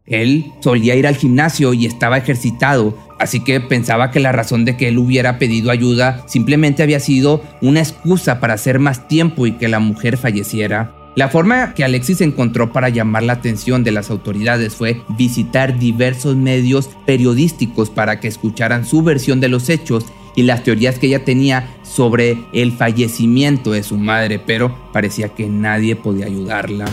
Él 0.05 0.47
solía 0.61 0.97
ir 0.97 1.07
al 1.07 1.17
gimnasio 1.17 1.75
y 1.75 1.87
estaba 1.87 2.19
ejercitado, 2.19 2.99
así 3.21 3.45
que 3.45 3.61
pensaba 3.61 4.11
que 4.11 4.21
la 4.21 4.33
razón 4.33 4.65
de 4.65 4.77
que 4.77 4.89
él 4.89 4.99
hubiera 4.99 5.39
pedido 5.39 5.71
ayuda 5.71 6.25
simplemente 6.27 6.83
había 6.83 6.99
sido 6.99 7.43
una 7.63 7.81
excusa 7.81 8.41
para 8.41 8.55
hacer 8.55 8.81
más 8.81 9.07
tiempo 9.07 9.47
y 9.47 9.53
que 9.53 9.69
la 9.69 9.79
mujer 9.79 10.17
falleciera. 10.17 11.04
La 11.17 11.29
forma 11.29 11.75
que 11.75 11.85
Alexis 11.85 12.21
encontró 12.21 12.73
para 12.73 12.89
llamar 12.89 13.23
la 13.23 13.35
atención 13.35 13.85
de 13.85 13.93
las 13.93 14.11
autoridades 14.11 14.75
fue 14.75 15.03
visitar 15.17 15.79
diversos 15.79 16.35
medios 16.35 16.91
periodísticos 17.07 17.89
para 17.89 18.19
que 18.19 18.27
escucharan 18.27 18.85
su 18.85 19.03
versión 19.03 19.39
de 19.39 19.49
los 19.49 19.69
hechos 19.69 20.07
y 20.35 20.43
las 20.43 20.65
teorías 20.65 20.99
que 20.99 21.07
ella 21.07 21.25
tenía 21.25 21.69
sobre 21.85 22.39
el 22.53 22.73
fallecimiento 22.73 23.71
de 23.71 23.85
su 23.85 23.97
madre, 23.97 24.41
pero 24.41 24.77
parecía 24.93 25.29
que 25.29 25.49
nadie 25.49 25.95
podía 25.95 26.27
ayudarla. 26.27 26.87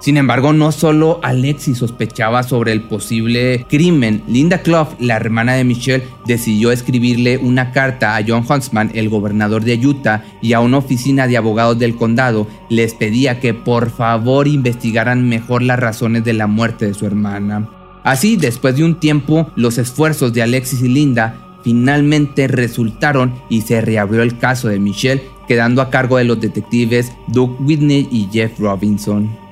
Sin 0.00 0.16
embargo, 0.16 0.52
no 0.52 0.70
solo 0.70 1.18
Alexis 1.22 1.78
sospechaba 1.78 2.44
sobre 2.44 2.72
el 2.72 2.82
posible 2.82 3.66
crimen. 3.68 4.22
Linda 4.28 4.58
Clough, 4.58 4.96
la 5.00 5.16
hermana 5.16 5.54
de 5.54 5.64
Michelle, 5.64 6.06
decidió 6.24 6.70
escribirle 6.70 7.38
una 7.38 7.72
carta 7.72 8.16
a 8.16 8.22
John 8.26 8.44
Huntsman, 8.48 8.92
el 8.94 9.08
gobernador 9.08 9.64
de 9.64 9.84
Utah, 9.84 10.24
y 10.40 10.52
a 10.52 10.60
una 10.60 10.78
oficina 10.78 11.26
de 11.26 11.36
abogados 11.36 11.78
del 11.78 11.96
condado. 11.96 12.46
Les 12.68 12.94
pedía 12.94 13.40
que 13.40 13.54
por 13.54 13.90
favor 13.90 14.46
investigaran 14.46 15.28
mejor 15.28 15.62
las 15.62 15.80
razones 15.80 16.24
de 16.24 16.32
la 16.32 16.46
muerte 16.46 16.86
de 16.86 16.94
su 16.94 17.04
hermana. 17.04 17.68
Así, 18.04 18.36
después 18.36 18.76
de 18.76 18.84
un 18.84 19.00
tiempo, 19.00 19.50
los 19.56 19.78
esfuerzos 19.78 20.32
de 20.32 20.42
Alexis 20.42 20.80
y 20.80 20.88
Linda 20.88 21.58
finalmente 21.64 22.46
resultaron 22.46 23.34
y 23.48 23.62
se 23.62 23.80
reabrió 23.80 24.22
el 24.22 24.38
caso 24.38 24.68
de 24.68 24.78
Michelle, 24.78 25.24
quedando 25.48 25.82
a 25.82 25.90
cargo 25.90 26.18
de 26.18 26.24
los 26.24 26.40
detectives 26.40 27.12
Doug 27.26 27.56
Whitney 27.60 28.08
y 28.12 28.28
Jeff 28.32 28.58
Robinson. 28.60 29.47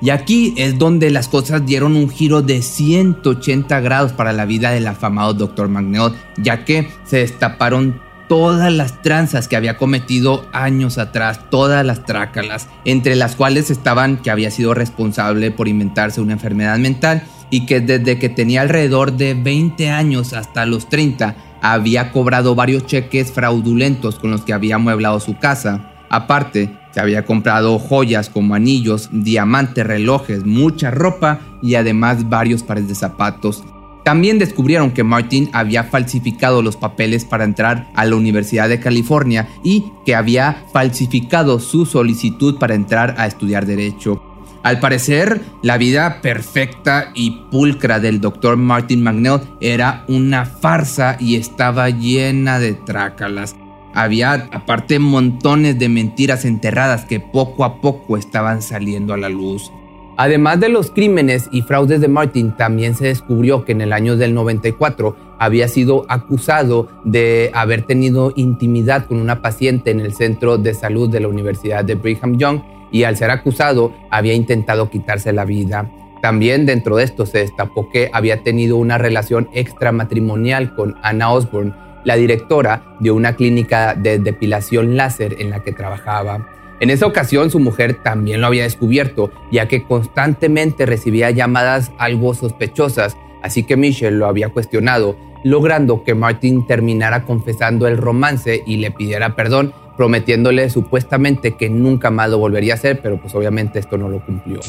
Y 0.00 0.10
aquí 0.10 0.54
es 0.56 0.78
donde 0.78 1.10
las 1.10 1.28
cosas 1.28 1.66
dieron 1.66 1.96
un 1.96 2.08
giro 2.08 2.42
de 2.42 2.62
180 2.62 3.80
grados 3.80 4.12
para 4.12 4.32
la 4.32 4.44
vida 4.44 4.70
del 4.70 4.86
afamado 4.86 5.34
Dr. 5.34 5.68
Magneot, 5.68 6.14
ya 6.36 6.64
que 6.64 6.88
se 7.04 7.18
destaparon 7.18 8.00
todas 8.28 8.72
las 8.72 9.02
tranzas 9.02 9.48
que 9.48 9.56
había 9.56 9.76
cometido 9.76 10.46
años 10.52 10.98
atrás, 10.98 11.40
todas 11.50 11.84
las 11.84 12.04
trácalas, 12.04 12.68
entre 12.84 13.16
las 13.16 13.34
cuales 13.34 13.70
estaban 13.70 14.18
que 14.18 14.30
había 14.30 14.50
sido 14.50 14.74
responsable 14.74 15.50
por 15.50 15.66
inventarse 15.66 16.20
una 16.20 16.34
enfermedad 16.34 16.78
mental 16.78 17.22
y 17.50 17.66
que 17.66 17.80
desde 17.80 18.18
que 18.18 18.28
tenía 18.28 18.60
alrededor 18.60 19.14
de 19.16 19.34
20 19.34 19.90
años 19.90 20.34
hasta 20.34 20.66
los 20.66 20.88
30 20.88 21.34
había 21.62 22.12
cobrado 22.12 22.54
varios 22.54 22.86
cheques 22.86 23.32
fraudulentos 23.32 24.18
con 24.18 24.30
los 24.30 24.42
que 24.42 24.52
había 24.52 24.76
amueblado 24.76 25.18
su 25.18 25.38
casa. 25.38 25.90
Aparte, 26.10 26.70
había 26.98 27.24
comprado 27.24 27.78
joyas 27.78 28.28
como 28.28 28.54
anillos, 28.54 29.08
diamantes, 29.12 29.86
relojes, 29.86 30.44
mucha 30.44 30.90
ropa 30.90 31.40
y 31.62 31.74
además 31.74 32.28
varios 32.28 32.62
pares 32.62 32.88
de 32.88 32.94
zapatos. 32.94 33.64
También 34.04 34.38
descubrieron 34.38 34.92
que 34.92 35.04
Martin 35.04 35.50
había 35.52 35.84
falsificado 35.84 36.62
los 36.62 36.76
papeles 36.76 37.26
para 37.26 37.44
entrar 37.44 37.90
a 37.94 38.06
la 38.06 38.16
Universidad 38.16 38.68
de 38.68 38.80
California 38.80 39.48
y 39.62 39.84
que 40.06 40.14
había 40.14 40.64
falsificado 40.72 41.60
su 41.60 41.84
solicitud 41.84 42.58
para 42.58 42.74
entrar 42.74 43.16
a 43.18 43.26
estudiar 43.26 43.66
derecho. 43.66 44.22
Al 44.62 44.80
parecer, 44.80 45.40
la 45.62 45.78
vida 45.78 46.20
perfecta 46.20 47.10
y 47.14 47.42
pulcra 47.50 48.00
del 48.00 48.20
Dr. 48.20 48.56
Martin 48.56 49.02
McNeil 49.02 49.40
era 49.60 50.04
una 50.08 50.46
farsa 50.46 51.16
y 51.20 51.36
estaba 51.36 51.90
llena 51.90 52.58
de 52.58 52.74
trácalas. 52.74 53.56
Había 53.98 54.48
aparte 54.52 55.00
montones 55.00 55.76
de 55.76 55.88
mentiras 55.88 56.44
enterradas 56.44 57.04
que 57.04 57.18
poco 57.18 57.64
a 57.64 57.80
poco 57.80 58.16
estaban 58.16 58.62
saliendo 58.62 59.12
a 59.12 59.16
la 59.16 59.28
luz. 59.28 59.72
Además 60.16 60.60
de 60.60 60.68
los 60.68 60.92
crímenes 60.92 61.48
y 61.50 61.62
fraudes 61.62 62.00
de 62.00 62.06
Martin, 62.06 62.56
también 62.56 62.94
se 62.94 63.06
descubrió 63.06 63.64
que 63.64 63.72
en 63.72 63.80
el 63.80 63.92
año 63.92 64.16
del 64.16 64.34
94 64.34 65.16
había 65.40 65.66
sido 65.66 66.06
acusado 66.08 66.88
de 67.04 67.50
haber 67.54 67.86
tenido 67.86 68.32
intimidad 68.36 69.04
con 69.06 69.18
una 69.18 69.42
paciente 69.42 69.90
en 69.90 69.98
el 69.98 70.14
centro 70.14 70.58
de 70.58 70.74
salud 70.74 71.10
de 71.10 71.18
la 71.18 71.26
Universidad 71.26 71.84
de 71.84 71.96
Brigham 71.96 72.38
Young 72.38 72.60
y 72.92 73.02
al 73.02 73.16
ser 73.16 73.32
acusado 73.32 73.92
había 74.12 74.34
intentado 74.34 74.90
quitarse 74.90 75.32
la 75.32 75.44
vida. 75.44 75.90
También 76.22 76.66
dentro 76.66 76.94
de 76.94 77.02
esto 77.02 77.26
se 77.26 77.38
destapó 77.38 77.90
que 77.90 78.10
había 78.12 78.44
tenido 78.44 78.76
una 78.76 78.96
relación 78.96 79.48
extramatrimonial 79.52 80.76
con 80.76 80.94
Anna 81.02 81.32
Osborne, 81.32 81.74
la 82.08 82.16
directora 82.16 82.96
de 83.00 83.10
una 83.10 83.36
clínica 83.36 83.94
de 83.94 84.18
depilación 84.18 84.96
láser 84.96 85.36
en 85.40 85.50
la 85.50 85.62
que 85.62 85.72
trabajaba. 85.74 86.48
En 86.80 86.88
esa 86.88 87.04
ocasión 87.04 87.50
su 87.50 87.60
mujer 87.60 88.02
también 88.02 88.40
lo 88.40 88.46
había 88.46 88.62
descubierto, 88.62 89.30
ya 89.52 89.68
que 89.68 89.82
constantemente 89.82 90.86
recibía 90.86 91.30
llamadas 91.30 91.92
algo 91.98 92.32
sospechosas, 92.32 93.14
así 93.42 93.62
que 93.64 93.76
Michelle 93.76 94.16
lo 94.16 94.24
había 94.24 94.48
cuestionado, 94.48 95.18
logrando 95.44 96.02
que 96.02 96.14
Martin 96.14 96.66
terminara 96.66 97.24
confesando 97.24 97.86
el 97.86 97.98
romance 97.98 98.62
y 98.66 98.78
le 98.78 98.90
pidiera 98.90 99.36
perdón, 99.36 99.74
prometiéndole 99.98 100.70
supuestamente 100.70 101.58
que 101.58 101.68
nunca 101.68 102.10
más 102.10 102.30
lo 102.30 102.38
volvería 102.38 102.72
a 102.72 102.76
hacer, 102.76 103.00
pero 103.02 103.20
pues 103.20 103.34
obviamente 103.34 103.80
esto 103.80 103.98
no 103.98 104.08
lo 104.08 104.24
cumplió. 104.24 104.60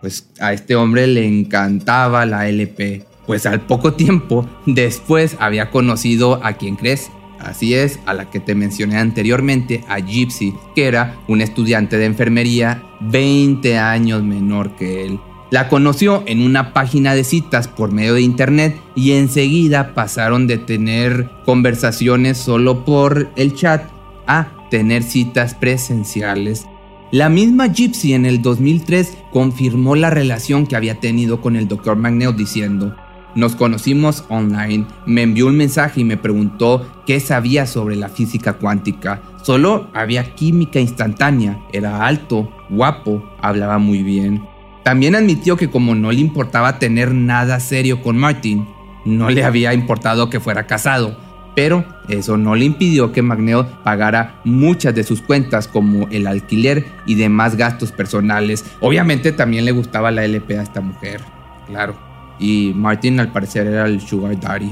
Pues 0.00 0.28
a 0.40 0.52
este 0.52 0.74
hombre 0.74 1.06
le 1.06 1.24
encantaba 1.24 2.26
la 2.26 2.48
LP, 2.48 3.04
pues 3.30 3.46
al 3.46 3.60
poco 3.60 3.92
tiempo 3.92 4.44
después 4.66 5.36
había 5.38 5.70
conocido 5.70 6.44
a 6.44 6.54
quien 6.54 6.74
crees, 6.74 7.12
Así 7.38 7.74
es, 7.74 8.00
a 8.04 8.12
la 8.12 8.28
que 8.28 8.40
te 8.40 8.56
mencioné 8.56 8.98
anteriormente, 8.98 9.84
a 9.88 10.00
Gypsy, 10.00 10.52
que 10.74 10.88
era 10.88 11.16
un 11.28 11.40
estudiante 11.40 11.96
de 11.96 12.06
enfermería 12.06 12.82
20 13.02 13.78
años 13.78 14.24
menor 14.24 14.74
que 14.74 15.04
él. 15.04 15.20
La 15.52 15.68
conoció 15.68 16.24
en 16.26 16.42
una 16.42 16.72
página 16.72 17.14
de 17.14 17.22
citas 17.22 17.68
por 17.68 17.92
medio 17.92 18.14
de 18.14 18.22
internet 18.22 18.76
y 18.96 19.12
enseguida 19.12 19.94
pasaron 19.94 20.48
de 20.48 20.58
tener 20.58 21.30
conversaciones 21.46 22.36
solo 22.36 22.84
por 22.84 23.30
el 23.36 23.54
chat 23.54 23.88
a 24.26 24.48
tener 24.72 25.04
citas 25.04 25.54
presenciales. 25.54 26.66
La 27.12 27.28
misma 27.28 27.68
Gypsy 27.68 28.12
en 28.14 28.26
el 28.26 28.42
2003 28.42 29.18
confirmó 29.32 29.96
la 29.96 30.10
relación 30.10 30.66
que 30.66 30.76
había 30.76 31.00
tenido 31.00 31.40
con 31.40 31.56
el 31.56 31.68
Dr. 31.68 31.96
Magneo 31.96 32.32
diciendo, 32.32 32.94
nos 33.34 33.54
conocimos 33.54 34.24
online, 34.28 34.86
me 35.06 35.22
envió 35.22 35.46
un 35.46 35.56
mensaje 35.56 36.00
y 36.00 36.04
me 36.04 36.16
preguntó 36.16 36.86
qué 37.06 37.20
sabía 37.20 37.66
sobre 37.66 37.96
la 37.96 38.08
física 38.08 38.54
cuántica. 38.54 39.22
Solo 39.42 39.88
había 39.94 40.34
química 40.34 40.80
instantánea, 40.80 41.58
era 41.72 42.06
alto, 42.06 42.52
guapo, 42.68 43.22
hablaba 43.40 43.78
muy 43.78 44.02
bien. 44.02 44.42
También 44.82 45.14
admitió 45.14 45.56
que 45.56 45.70
como 45.70 45.94
no 45.94 46.10
le 46.10 46.20
importaba 46.20 46.78
tener 46.78 47.14
nada 47.14 47.60
serio 47.60 48.02
con 48.02 48.16
Martin, 48.16 48.66
no 49.04 49.30
le 49.30 49.44
había 49.44 49.72
importado 49.72 50.28
que 50.28 50.40
fuera 50.40 50.66
casado, 50.66 51.16
pero 51.54 51.84
eso 52.08 52.36
no 52.36 52.54
le 52.54 52.64
impidió 52.64 53.12
que 53.12 53.22
Magneo 53.22 53.66
pagara 53.82 54.40
muchas 54.44 54.94
de 54.94 55.04
sus 55.04 55.22
cuentas 55.22 55.68
como 55.68 56.08
el 56.10 56.26
alquiler 56.26 56.86
y 57.06 57.14
demás 57.14 57.56
gastos 57.56 57.92
personales. 57.92 58.64
Obviamente 58.80 59.32
también 59.32 59.64
le 59.64 59.72
gustaba 59.72 60.10
la 60.10 60.24
LP 60.24 60.58
a 60.58 60.62
esta 60.62 60.80
mujer, 60.80 61.20
claro 61.66 62.09
y 62.40 62.72
Martin 62.74 63.20
al 63.20 63.30
parecer 63.30 63.66
era 63.66 63.86
el 63.86 64.00
Sugar 64.00 64.40
Daddy. 64.40 64.70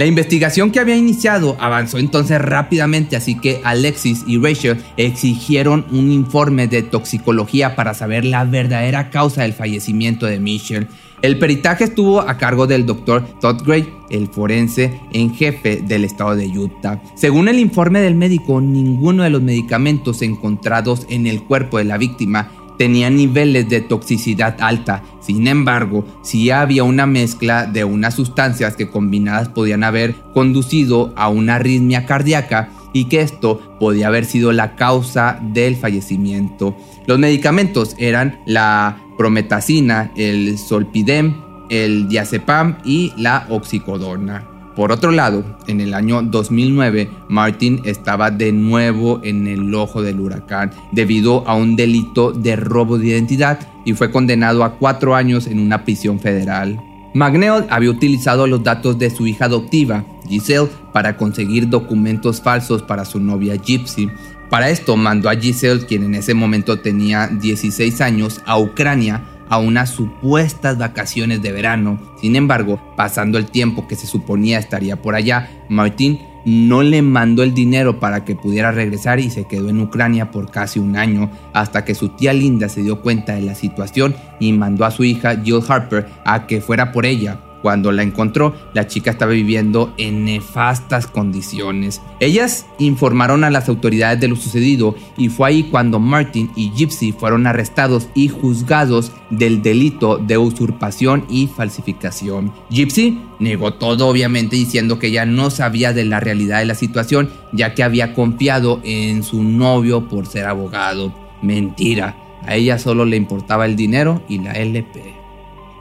La 0.00 0.06
investigación 0.06 0.70
que 0.70 0.80
había 0.80 0.96
iniciado 0.96 1.58
avanzó 1.60 1.98
entonces 1.98 2.40
rápidamente, 2.40 3.16
así 3.16 3.38
que 3.38 3.60
Alexis 3.64 4.24
y 4.26 4.38
Rachel 4.38 4.82
exigieron 4.96 5.84
un 5.90 6.10
informe 6.10 6.68
de 6.68 6.82
toxicología 6.82 7.76
para 7.76 7.92
saber 7.92 8.24
la 8.24 8.44
verdadera 8.44 9.10
causa 9.10 9.42
del 9.42 9.52
fallecimiento 9.52 10.24
de 10.24 10.40
Michelle. 10.40 10.88
El 11.20 11.38
peritaje 11.38 11.84
estuvo 11.84 12.20
a 12.20 12.38
cargo 12.38 12.66
del 12.66 12.86
doctor 12.86 13.22
Todd 13.42 13.62
Gray, 13.62 13.86
el 14.08 14.28
forense 14.28 14.98
en 15.12 15.34
jefe 15.34 15.82
del 15.86 16.04
estado 16.04 16.34
de 16.34 16.46
Utah. 16.46 17.02
Según 17.14 17.48
el 17.48 17.58
informe 17.58 18.00
del 18.00 18.14
médico, 18.14 18.58
ninguno 18.62 19.22
de 19.22 19.28
los 19.28 19.42
medicamentos 19.42 20.22
encontrados 20.22 21.06
en 21.10 21.26
el 21.26 21.42
cuerpo 21.42 21.76
de 21.76 21.84
la 21.84 21.98
víctima 21.98 22.50
tenía 22.80 23.10
niveles 23.10 23.68
de 23.68 23.82
toxicidad 23.82 24.56
alta. 24.58 25.02
Sin 25.20 25.46
embargo, 25.48 26.06
sí 26.22 26.48
había 26.48 26.82
una 26.82 27.04
mezcla 27.04 27.66
de 27.66 27.84
unas 27.84 28.14
sustancias 28.14 28.74
que 28.74 28.88
combinadas 28.88 29.50
podían 29.50 29.84
haber 29.84 30.14
conducido 30.32 31.12
a 31.14 31.28
una 31.28 31.56
arritmia 31.56 32.06
cardíaca 32.06 32.70
y 32.94 33.10
que 33.10 33.20
esto 33.20 33.76
podía 33.78 34.06
haber 34.06 34.24
sido 34.24 34.50
la 34.52 34.76
causa 34.76 35.38
del 35.42 35.76
fallecimiento. 35.76 36.74
Los 37.06 37.18
medicamentos 37.18 37.94
eran 37.98 38.40
la 38.46 38.98
prometacina, 39.18 40.10
el 40.16 40.56
solpidem, 40.56 41.34
el 41.68 42.08
diazepam 42.08 42.78
y 42.82 43.12
la 43.18 43.46
oxicodona. 43.50 44.49
Por 44.80 44.92
otro 44.92 45.10
lado, 45.12 45.44
en 45.66 45.82
el 45.82 45.92
año 45.92 46.22
2009, 46.22 47.10
Martin 47.28 47.82
estaba 47.84 48.30
de 48.30 48.50
nuevo 48.50 49.20
en 49.22 49.46
el 49.46 49.74
ojo 49.74 50.00
del 50.00 50.18
huracán 50.18 50.70
debido 50.90 51.46
a 51.46 51.54
un 51.54 51.76
delito 51.76 52.32
de 52.32 52.56
robo 52.56 52.96
de 52.96 53.08
identidad 53.08 53.58
y 53.84 53.92
fue 53.92 54.10
condenado 54.10 54.64
a 54.64 54.78
cuatro 54.78 55.14
años 55.14 55.46
en 55.48 55.58
una 55.60 55.84
prisión 55.84 56.18
federal. 56.18 56.80
McNeil 57.12 57.66
había 57.68 57.90
utilizado 57.90 58.46
los 58.46 58.64
datos 58.64 58.98
de 58.98 59.10
su 59.10 59.26
hija 59.26 59.44
adoptiva, 59.44 60.06
Giselle, 60.26 60.70
para 60.94 61.18
conseguir 61.18 61.68
documentos 61.68 62.40
falsos 62.40 62.80
para 62.82 63.04
su 63.04 63.20
novia 63.20 63.56
Gypsy. 63.56 64.10
Para 64.48 64.70
esto 64.70 64.96
mandó 64.96 65.28
a 65.28 65.36
Giselle, 65.36 65.84
quien 65.84 66.04
en 66.04 66.14
ese 66.14 66.32
momento 66.32 66.78
tenía 66.78 67.26
16 67.26 68.00
años, 68.00 68.40
a 68.46 68.58
Ucrania 68.58 69.26
a 69.50 69.58
unas 69.58 69.90
supuestas 69.90 70.78
vacaciones 70.78 71.42
de 71.42 71.52
verano. 71.52 72.00
Sin 72.20 72.36
embargo, 72.36 72.80
pasando 72.96 73.36
el 73.36 73.50
tiempo 73.50 73.86
que 73.86 73.96
se 73.96 74.06
suponía 74.06 74.58
estaría 74.58 74.96
por 75.02 75.14
allá, 75.14 75.50
Martín 75.68 76.20
no 76.44 76.82
le 76.82 77.02
mandó 77.02 77.42
el 77.42 77.52
dinero 77.52 78.00
para 78.00 78.24
que 78.24 78.34
pudiera 78.34 78.72
regresar 78.72 79.20
y 79.20 79.28
se 79.28 79.44
quedó 79.44 79.68
en 79.68 79.80
Ucrania 79.80 80.30
por 80.30 80.50
casi 80.50 80.78
un 80.78 80.96
año, 80.96 81.30
hasta 81.52 81.84
que 81.84 81.94
su 81.94 82.10
tía 82.10 82.32
Linda 82.32 82.68
se 82.68 82.82
dio 82.82 83.02
cuenta 83.02 83.34
de 83.34 83.42
la 83.42 83.54
situación 83.54 84.14
y 84.38 84.52
mandó 84.52 84.84
a 84.84 84.90
su 84.90 85.04
hija 85.04 85.36
Jill 85.42 85.60
Harper 85.68 86.06
a 86.24 86.46
que 86.46 86.60
fuera 86.60 86.92
por 86.92 87.04
ella. 87.04 87.40
Cuando 87.62 87.92
la 87.92 88.02
encontró, 88.02 88.54
la 88.74 88.86
chica 88.86 89.10
estaba 89.10 89.32
viviendo 89.32 89.92
en 89.98 90.24
nefastas 90.24 91.06
condiciones. 91.06 92.00
Ellas 92.20 92.66
informaron 92.78 93.44
a 93.44 93.50
las 93.50 93.68
autoridades 93.68 94.20
de 94.20 94.28
lo 94.28 94.36
sucedido 94.36 94.94
y 95.16 95.28
fue 95.28 95.48
ahí 95.48 95.62
cuando 95.64 96.00
Martin 96.00 96.50
y 96.56 96.70
Gypsy 96.70 97.12
fueron 97.12 97.46
arrestados 97.46 98.08
y 98.14 98.28
juzgados 98.28 99.12
del 99.30 99.62
delito 99.62 100.18
de 100.18 100.38
usurpación 100.38 101.24
y 101.28 101.46
falsificación. 101.48 102.52
Gypsy 102.70 103.20
negó 103.38 103.74
todo 103.74 104.08
obviamente 104.08 104.56
diciendo 104.56 104.98
que 104.98 105.08
ella 105.08 105.26
no 105.26 105.50
sabía 105.50 105.92
de 105.92 106.04
la 106.04 106.20
realidad 106.20 106.58
de 106.58 106.66
la 106.66 106.74
situación 106.74 107.30
ya 107.52 107.74
que 107.74 107.82
había 107.82 108.14
confiado 108.14 108.80
en 108.84 109.22
su 109.22 109.42
novio 109.42 110.08
por 110.08 110.26
ser 110.26 110.46
abogado. 110.46 111.14
Mentira, 111.42 112.16
a 112.42 112.54
ella 112.56 112.78
solo 112.78 113.04
le 113.04 113.16
importaba 113.16 113.66
el 113.66 113.76
dinero 113.76 114.22
y 114.28 114.38
la 114.38 114.52
LP. 114.52 115.19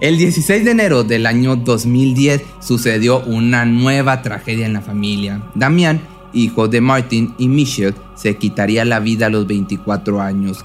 El 0.01 0.17
16 0.17 0.63
de 0.63 0.71
enero 0.71 1.03
del 1.03 1.25
año 1.25 1.57
2010 1.57 2.41
sucedió 2.61 3.19
una 3.19 3.65
nueva 3.65 4.21
tragedia 4.21 4.65
en 4.65 4.71
la 4.71 4.79
familia. 4.79 5.43
Damián, 5.55 5.99
hijo 6.31 6.69
de 6.69 6.79
Martin 6.79 7.33
y 7.37 7.49
Michelle, 7.49 7.95
se 8.15 8.37
quitaría 8.37 8.85
la 8.85 9.01
vida 9.01 9.25
a 9.25 9.29
los 9.29 9.45
24 9.45 10.21
años. 10.21 10.63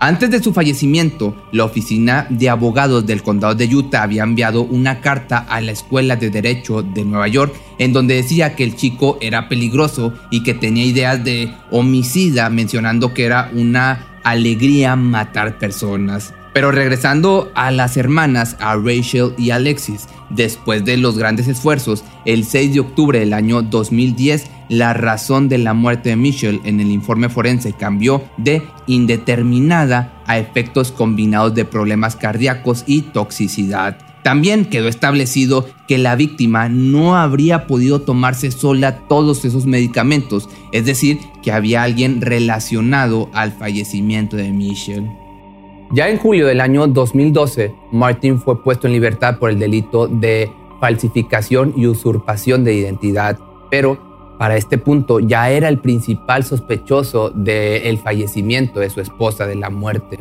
Antes 0.00 0.30
de 0.30 0.42
su 0.42 0.54
fallecimiento, 0.54 1.36
la 1.52 1.66
oficina 1.66 2.26
de 2.30 2.48
abogados 2.48 3.04
del 3.04 3.22
condado 3.22 3.54
de 3.54 3.66
Utah 3.66 4.04
había 4.04 4.22
enviado 4.22 4.62
una 4.62 5.02
carta 5.02 5.36
a 5.36 5.60
la 5.60 5.72
Escuela 5.72 6.16
de 6.16 6.30
Derecho 6.30 6.82
de 6.82 7.04
Nueva 7.04 7.28
York 7.28 7.54
en 7.78 7.92
donde 7.92 8.14
decía 8.14 8.56
que 8.56 8.64
el 8.64 8.76
chico 8.76 9.18
era 9.20 9.50
peligroso 9.50 10.14
y 10.30 10.42
que 10.42 10.54
tenía 10.54 10.86
ideas 10.86 11.22
de 11.22 11.54
homicida, 11.70 12.48
mencionando 12.48 13.12
que 13.12 13.26
era 13.26 13.50
una 13.52 14.06
alegría 14.24 14.96
matar 14.96 15.58
personas. 15.58 16.32
Pero 16.52 16.70
regresando 16.70 17.50
a 17.54 17.70
las 17.70 17.96
hermanas, 17.96 18.56
a 18.60 18.76
Rachel 18.76 19.32
y 19.38 19.50
Alexis, 19.50 20.06
después 20.28 20.84
de 20.84 20.98
los 20.98 21.16
grandes 21.16 21.48
esfuerzos, 21.48 22.04
el 22.24 22.44
6 22.44 22.74
de 22.74 22.80
octubre 22.80 23.18
del 23.18 23.32
año 23.32 23.62
2010, 23.62 24.46
la 24.68 24.92
razón 24.92 25.48
de 25.48 25.58
la 25.58 25.74
muerte 25.74 26.10
de 26.10 26.16
Michelle 26.16 26.60
en 26.64 26.80
el 26.80 26.90
informe 26.90 27.28
forense 27.28 27.72
cambió 27.72 28.22
de 28.36 28.62
indeterminada 28.86 30.22
a 30.26 30.38
efectos 30.38 30.92
combinados 30.92 31.54
de 31.54 31.64
problemas 31.64 32.16
cardíacos 32.16 32.84
y 32.86 33.02
toxicidad. 33.02 33.98
También 34.22 34.66
quedó 34.66 34.88
establecido 34.88 35.66
que 35.88 35.98
la 35.98 36.14
víctima 36.14 36.68
no 36.68 37.16
habría 37.16 37.66
podido 37.66 38.02
tomarse 38.02 38.52
sola 38.52 38.98
todos 39.08 39.44
esos 39.44 39.66
medicamentos, 39.66 40.48
es 40.70 40.86
decir, 40.86 41.18
que 41.42 41.50
había 41.50 41.82
alguien 41.82 42.20
relacionado 42.20 43.30
al 43.34 43.52
fallecimiento 43.52 44.36
de 44.36 44.52
Michelle. 44.52 45.21
Ya 45.94 46.08
en 46.08 46.16
julio 46.16 46.46
del 46.46 46.62
año 46.62 46.86
2012, 46.86 47.74
Martin 47.90 48.40
fue 48.40 48.62
puesto 48.62 48.86
en 48.86 48.94
libertad 48.94 49.38
por 49.38 49.50
el 49.50 49.58
delito 49.58 50.08
de 50.08 50.50
falsificación 50.80 51.74
y 51.76 51.86
usurpación 51.86 52.64
de 52.64 52.72
identidad, 52.72 53.38
pero 53.70 53.98
para 54.38 54.56
este 54.56 54.78
punto 54.78 55.20
ya 55.20 55.50
era 55.50 55.68
el 55.68 55.80
principal 55.80 56.44
sospechoso 56.44 57.28
del 57.28 57.98
fallecimiento 57.98 58.80
de 58.80 58.88
su 58.88 59.02
esposa, 59.02 59.46
de 59.46 59.54
la 59.54 59.68
muerte. 59.68 60.18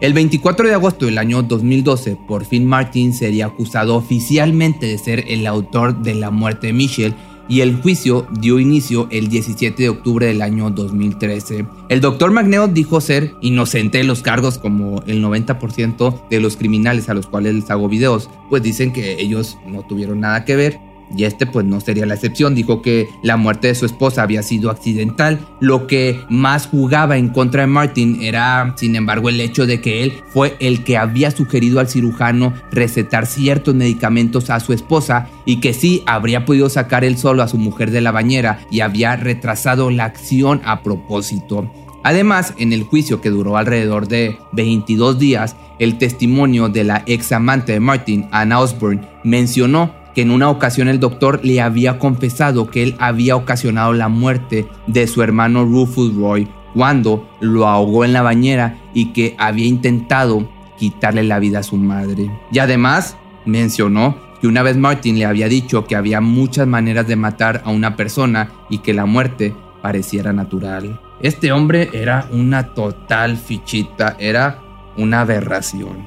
El 0.00 0.12
24 0.12 0.68
de 0.68 0.74
agosto 0.74 1.06
del 1.06 1.18
año 1.18 1.42
2012, 1.42 2.16
por 2.28 2.44
fin 2.44 2.66
Martin 2.66 3.12
sería 3.12 3.46
acusado 3.46 3.96
oficialmente 3.96 4.86
de 4.86 4.98
ser 4.98 5.24
el 5.26 5.44
autor 5.44 6.02
de 6.02 6.14
la 6.14 6.30
muerte 6.30 6.68
de 6.68 6.72
Michelle 6.72 7.16
y 7.50 7.62
el 7.62 7.82
juicio 7.82 8.28
dio 8.30 8.60
inicio 8.60 9.08
el 9.10 9.28
17 9.28 9.82
de 9.82 9.88
octubre 9.88 10.26
del 10.26 10.40
año 10.40 10.70
2013. 10.70 11.66
El 11.88 12.00
doctor 12.00 12.30
Magneo 12.30 12.68
dijo 12.68 13.00
ser 13.00 13.34
inocente 13.40 13.98
de 13.98 14.04
los 14.04 14.22
cargos 14.22 14.56
como 14.56 15.02
el 15.06 15.22
90% 15.22 16.28
de 16.30 16.40
los 16.40 16.56
criminales 16.56 17.08
a 17.08 17.14
los 17.14 17.26
cuales 17.26 17.54
les 17.56 17.70
hago 17.70 17.88
videos, 17.88 18.30
pues 18.48 18.62
dicen 18.62 18.92
que 18.92 19.20
ellos 19.20 19.58
no 19.66 19.82
tuvieron 19.82 20.20
nada 20.20 20.44
que 20.44 20.54
ver 20.54 20.89
y 21.16 21.24
este 21.24 21.46
pues 21.46 21.66
no 21.66 21.80
sería 21.80 22.06
la 22.06 22.14
excepción. 22.14 22.54
Dijo 22.54 22.82
que 22.82 23.08
la 23.22 23.36
muerte 23.36 23.68
de 23.68 23.74
su 23.74 23.86
esposa 23.86 24.22
había 24.22 24.42
sido 24.42 24.70
accidental. 24.70 25.40
Lo 25.60 25.86
que 25.86 26.20
más 26.28 26.66
jugaba 26.66 27.16
en 27.16 27.28
contra 27.28 27.62
de 27.62 27.66
Martin 27.66 28.22
era, 28.22 28.74
sin 28.76 28.96
embargo, 28.96 29.28
el 29.28 29.40
hecho 29.40 29.66
de 29.66 29.80
que 29.80 30.02
él 30.02 30.14
fue 30.28 30.56
el 30.60 30.84
que 30.84 30.96
había 30.96 31.30
sugerido 31.30 31.80
al 31.80 31.88
cirujano 31.88 32.54
recetar 32.70 33.26
ciertos 33.26 33.74
medicamentos 33.74 34.50
a 34.50 34.60
su 34.60 34.72
esposa 34.72 35.28
y 35.44 35.60
que 35.60 35.74
sí 35.74 36.02
habría 36.06 36.44
podido 36.44 36.68
sacar 36.68 37.04
él 37.04 37.18
solo 37.18 37.42
a 37.42 37.48
su 37.48 37.58
mujer 37.58 37.90
de 37.90 38.00
la 38.00 38.12
bañera 38.12 38.60
y 38.70 38.80
había 38.80 39.16
retrasado 39.16 39.90
la 39.90 40.04
acción 40.04 40.60
a 40.64 40.82
propósito. 40.82 41.70
Además, 42.02 42.54
en 42.56 42.72
el 42.72 42.84
juicio 42.84 43.20
que 43.20 43.30
duró 43.30 43.56
alrededor 43.56 44.08
de 44.08 44.38
22 44.52 45.18
días, 45.18 45.56
el 45.78 45.98
testimonio 45.98 46.68
de 46.68 46.84
la 46.84 47.02
ex 47.06 47.32
amante 47.32 47.72
de 47.72 47.80
Martin, 47.80 48.26
Anna 48.30 48.60
Osborne, 48.60 49.06
mencionó 49.22 49.94
que 50.14 50.22
en 50.22 50.30
una 50.30 50.50
ocasión 50.50 50.88
el 50.88 51.00
doctor 51.00 51.40
le 51.42 51.60
había 51.60 51.98
confesado 51.98 52.70
que 52.70 52.82
él 52.82 52.96
había 52.98 53.36
ocasionado 53.36 53.92
la 53.92 54.08
muerte 54.08 54.66
de 54.86 55.06
su 55.06 55.22
hermano 55.22 55.64
Rufus 55.64 56.14
Roy 56.14 56.48
cuando 56.74 57.28
lo 57.40 57.66
ahogó 57.66 58.04
en 58.04 58.12
la 58.12 58.22
bañera 58.22 58.78
y 58.94 59.12
que 59.12 59.34
había 59.38 59.66
intentado 59.66 60.48
quitarle 60.78 61.24
la 61.24 61.38
vida 61.38 61.60
a 61.60 61.64
su 61.64 61.76
madre. 61.76 62.30
Y 62.52 62.58
además 62.58 63.16
mencionó 63.44 64.16
que 64.40 64.48
una 64.48 64.62
vez 64.62 64.76
Martin 64.76 65.18
le 65.18 65.26
había 65.26 65.48
dicho 65.48 65.84
que 65.84 65.96
había 65.96 66.20
muchas 66.20 66.66
maneras 66.66 67.06
de 67.06 67.16
matar 67.16 67.62
a 67.64 67.70
una 67.70 67.96
persona 67.96 68.50
y 68.70 68.78
que 68.78 68.94
la 68.94 69.04
muerte 69.04 69.54
pareciera 69.82 70.32
natural. 70.32 71.00
Este 71.20 71.52
hombre 71.52 71.90
era 71.92 72.26
una 72.32 72.72
total 72.72 73.36
fichita, 73.36 74.16
era 74.18 74.62
una 74.96 75.20
aberración. 75.20 75.98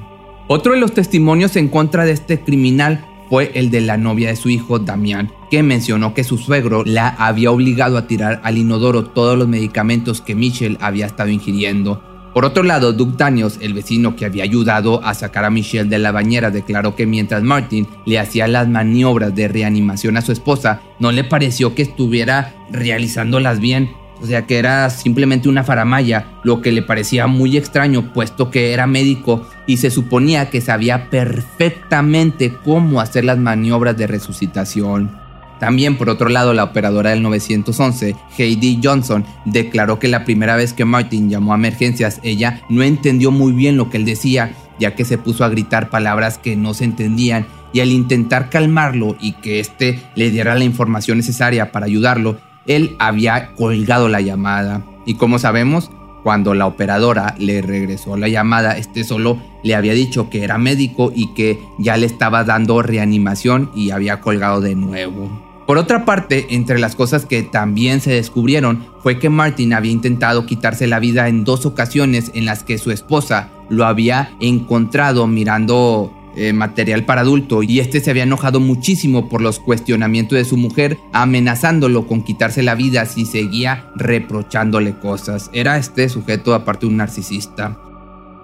Otro 0.48 0.74
de 0.74 0.80
los 0.80 0.92
testimonios 0.92 1.56
en 1.56 1.68
contra 1.68 2.04
de 2.04 2.12
este 2.12 2.40
criminal 2.40 3.06
fue 3.28 3.52
el 3.54 3.70
de 3.70 3.80
la 3.80 3.96
novia 3.96 4.28
de 4.28 4.36
su 4.36 4.48
hijo, 4.50 4.78
Damián, 4.78 5.32
que 5.50 5.62
mencionó 5.62 6.14
que 6.14 6.24
su 6.24 6.38
suegro 6.38 6.84
la 6.84 7.08
había 7.08 7.50
obligado 7.50 7.96
a 7.96 8.06
tirar 8.06 8.40
al 8.44 8.58
inodoro 8.58 9.04
todos 9.04 9.38
los 9.38 9.48
medicamentos 9.48 10.20
que 10.20 10.34
Michelle 10.34 10.78
había 10.80 11.06
estado 11.06 11.30
ingiriendo. 11.30 12.02
Por 12.34 12.44
otro 12.44 12.64
lado, 12.64 12.92
Doug 12.92 13.16
Daniels, 13.16 13.60
el 13.62 13.74
vecino 13.74 14.16
que 14.16 14.24
había 14.24 14.42
ayudado 14.42 15.04
a 15.04 15.14
sacar 15.14 15.44
a 15.44 15.50
Michelle 15.50 15.88
de 15.88 16.00
la 16.00 16.10
bañera, 16.10 16.50
declaró 16.50 16.96
que 16.96 17.06
mientras 17.06 17.44
Martin 17.44 17.86
le 18.06 18.18
hacía 18.18 18.48
las 18.48 18.68
maniobras 18.68 19.32
de 19.36 19.46
reanimación 19.46 20.16
a 20.16 20.20
su 20.20 20.32
esposa, 20.32 20.80
no 20.98 21.12
le 21.12 21.22
pareció 21.22 21.76
que 21.76 21.82
estuviera 21.82 22.52
realizándolas 22.72 23.60
bien, 23.60 23.92
o 24.20 24.26
sea 24.26 24.46
que 24.46 24.58
era 24.58 24.88
simplemente 24.90 25.48
una 25.48 25.64
faramaya, 25.64 26.26
lo 26.42 26.60
que 26.60 26.72
le 26.72 26.82
parecía 26.82 27.26
muy 27.26 27.56
extraño 27.56 28.12
puesto 28.12 28.50
que 28.50 28.72
era 28.72 28.86
médico 28.86 29.46
y 29.66 29.78
se 29.78 29.90
suponía 29.90 30.50
que 30.50 30.60
sabía 30.60 31.10
perfectamente 31.10 32.52
cómo 32.64 33.00
hacer 33.00 33.24
las 33.24 33.38
maniobras 33.38 33.96
de 33.96 34.06
resucitación. 34.06 35.24
También, 35.60 35.96
por 35.96 36.10
otro 36.10 36.28
lado, 36.28 36.52
la 36.52 36.64
operadora 36.64 37.10
del 37.10 37.22
911, 37.22 38.16
Heidi 38.36 38.80
Johnson, 38.82 39.24
declaró 39.44 39.98
que 39.98 40.08
la 40.08 40.24
primera 40.24 40.56
vez 40.56 40.72
que 40.72 40.84
Martin 40.84 41.30
llamó 41.30 41.52
a 41.52 41.56
emergencias, 41.56 42.20
ella 42.22 42.60
no 42.68 42.82
entendió 42.82 43.30
muy 43.30 43.52
bien 43.52 43.76
lo 43.76 43.88
que 43.88 43.96
él 43.96 44.04
decía, 44.04 44.52
ya 44.78 44.94
que 44.94 45.04
se 45.04 45.16
puso 45.16 45.44
a 45.44 45.48
gritar 45.48 45.90
palabras 45.90 46.38
que 46.38 46.56
no 46.56 46.74
se 46.74 46.84
entendían 46.84 47.46
y 47.72 47.80
al 47.80 47.90
intentar 47.90 48.50
calmarlo 48.50 49.16
y 49.20 49.32
que 49.32 49.60
éste 49.60 50.02
le 50.14 50.30
diera 50.30 50.54
la 50.54 50.64
información 50.64 51.18
necesaria 51.18 51.72
para 51.72 51.86
ayudarlo, 51.86 52.38
él 52.66 52.96
había 52.98 53.52
colgado 53.54 54.08
la 54.08 54.20
llamada. 54.20 54.82
Y 55.06 55.14
como 55.14 55.38
sabemos, 55.38 55.90
cuando 56.22 56.54
la 56.54 56.66
operadora 56.66 57.34
le 57.38 57.60
regresó 57.60 58.16
la 58.16 58.28
llamada, 58.28 58.78
este 58.78 59.04
solo 59.04 59.38
le 59.62 59.74
había 59.74 59.92
dicho 59.92 60.30
que 60.30 60.42
era 60.42 60.58
médico 60.58 61.12
y 61.14 61.34
que 61.34 61.60
ya 61.78 61.96
le 61.96 62.06
estaba 62.06 62.44
dando 62.44 62.82
reanimación 62.82 63.70
y 63.74 63.90
había 63.90 64.20
colgado 64.20 64.60
de 64.60 64.74
nuevo. 64.74 65.30
Por 65.66 65.78
otra 65.78 66.04
parte, 66.04 66.46
entre 66.50 66.78
las 66.78 66.94
cosas 66.94 67.24
que 67.24 67.42
también 67.42 68.00
se 68.00 68.12
descubrieron 68.12 68.84
fue 69.02 69.18
que 69.18 69.30
Martin 69.30 69.72
había 69.72 69.92
intentado 69.92 70.46
quitarse 70.46 70.86
la 70.86 70.98
vida 70.98 71.28
en 71.28 71.44
dos 71.44 71.64
ocasiones 71.64 72.30
en 72.34 72.44
las 72.44 72.62
que 72.64 72.78
su 72.78 72.90
esposa 72.90 73.48
lo 73.70 73.86
había 73.86 74.34
encontrado 74.40 75.26
mirando 75.26 76.12
eh, 76.36 76.52
material 76.52 77.04
para 77.04 77.22
adulto 77.22 77.62
y 77.62 77.80
este 77.80 78.00
se 78.00 78.10
había 78.10 78.24
enojado 78.24 78.60
muchísimo 78.60 79.28
por 79.28 79.40
los 79.40 79.60
cuestionamientos 79.60 80.36
de 80.36 80.44
su 80.44 80.56
mujer, 80.56 80.98
amenazándolo 81.12 82.06
con 82.06 82.22
quitarse 82.22 82.62
la 82.62 82.74
vida 82.74 83.06
si 83.06 83.24
seguía 83.24 83.90
reprochándole 83.96 84.94
cosas. 84.98 85.50
Era 85.52 85.76
este 85.76 86.08
sujeto 86.08 86.54
aparte 86.54 86.86
un 86.86 86.96
narcisista. 86.96 87.78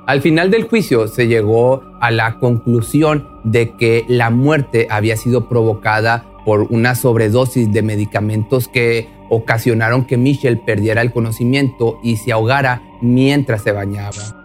Al 0.07 0.23
final 0.23 0.51
del 0.51 0.65
juicio 0.65 1.07
se 1.09 1.29
llegó 1.29 1.85
a 2.01 2.11
la 2.11 2.39
conclusión 2.39 3.29
de 3.45 3.77
que 3.77 4.05
la 4.09 4.31
muerte 4.31 4.89
había 4.91 5.17
sido 5.17 5.49
provocada 5.49 6.27
por 6.45 6.63
una 6.71 6.95
sobredosis 6.95 7.71
de 7.73 7.83
medicamentos 7.83 8.67
que 8.67 9.09
ocasionaron 9.29 10.05
que 10.05 10.17
Michelle 10.17 10.61
perdiera 10.65 11.03
el 11.03 11.13
conocimiento 11.13 11.99
y 12.03 12.17
se 12.17 12.33
ahogara 12.33 12.83
mientras 13.01 13.63
se 13.63 13.73
bañaba. 13.73 14.37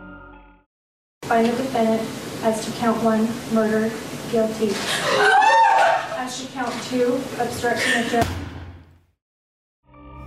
As 2.45 2.61
to 2.63 2.71
count 2.79 3.03
one, 3.03 3.27
murder, 3.55 3.89
guilty. 4.31 4.69
As 6.15 6.37
to 6.37 6.47
count 6.53 6.71
two, 6.87 7.17
obstruction 7.41 8.03
of 8.03 8.11
justice. 8.11 8.35